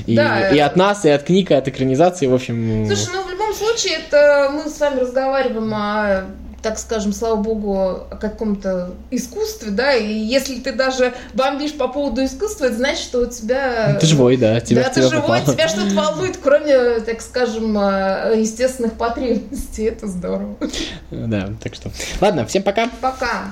И, 0.05 0.15
Да. 0.15 0.49
и 0.49 0.59
от 0.59 0.75
нас, 0.75 1.05
и 1.05 1.09
от 1.09 1.23
книг, 1.23 1.51
и 1.51 1.53
от 1.53 1.67
экранизации, 1.67 2.27
в 2.27 2.33
общем... 2.33 2.85
Слушай, 2.87 3.09
ну 3.13 3.23
в 3.23 3.31
любом 3.31 3.53
случае, 3.53 3.99
это 4.05 4.51
мы 4.51 4.69
с 4.69 4.79
вами 4.79 4.99
разговариваем 4.99 5.73
о 5.73 6.25
так 6.61 6.77
скажем, 6.77 7.13
слава 7.13 7.35
богу, 7.35 7.77
о 7.77 8.17
каком-то 8.19 8.91
искусстве, 9.09 9.71
да, 9.71 9.93
и 9.95 10.13
если 10.13 10.59
ты 10.59 10.73
даже 10.73 11.13
бомбишь 11.33 11.73
по 11.73 11.87
поводу 11.87 12.23
искусства, 12.23 12.65
это 12.65 12.75
значит, 12.75 13.03
что 13.03 13.21
у 13.21 13.25
тебя... 13.25 13.97
Ты 13.99 14.05
живой, 14.05 14.37
да, 14.37 14.59
тебя, 14.59 14.83
да, 14.83 14.89
ты 14.89 15.01
тебя 15.01 15.09
живой, 15.09 15.39
попало. 15.39 15.55
тебя 15.55 15.67
что-то 15.67 15.93
волнует, 15.95 16.37
кроме, 16.37 16.99
так 17.01 17.21
скажем, 17.21 17.77
э, 17.77 18.35
естественных 18.37 18.93
потребностей. 18.93 19.85
Это 19.85 20.07
здорово. 20.07 20.55
Да, 21.09 21.49
так 21.61 21.75
что. 21.75 21.91
Ладно, 22.19 22.45
всем 22.45 22.63
пока. 22.63 22.89
Пока. 23.01 23.51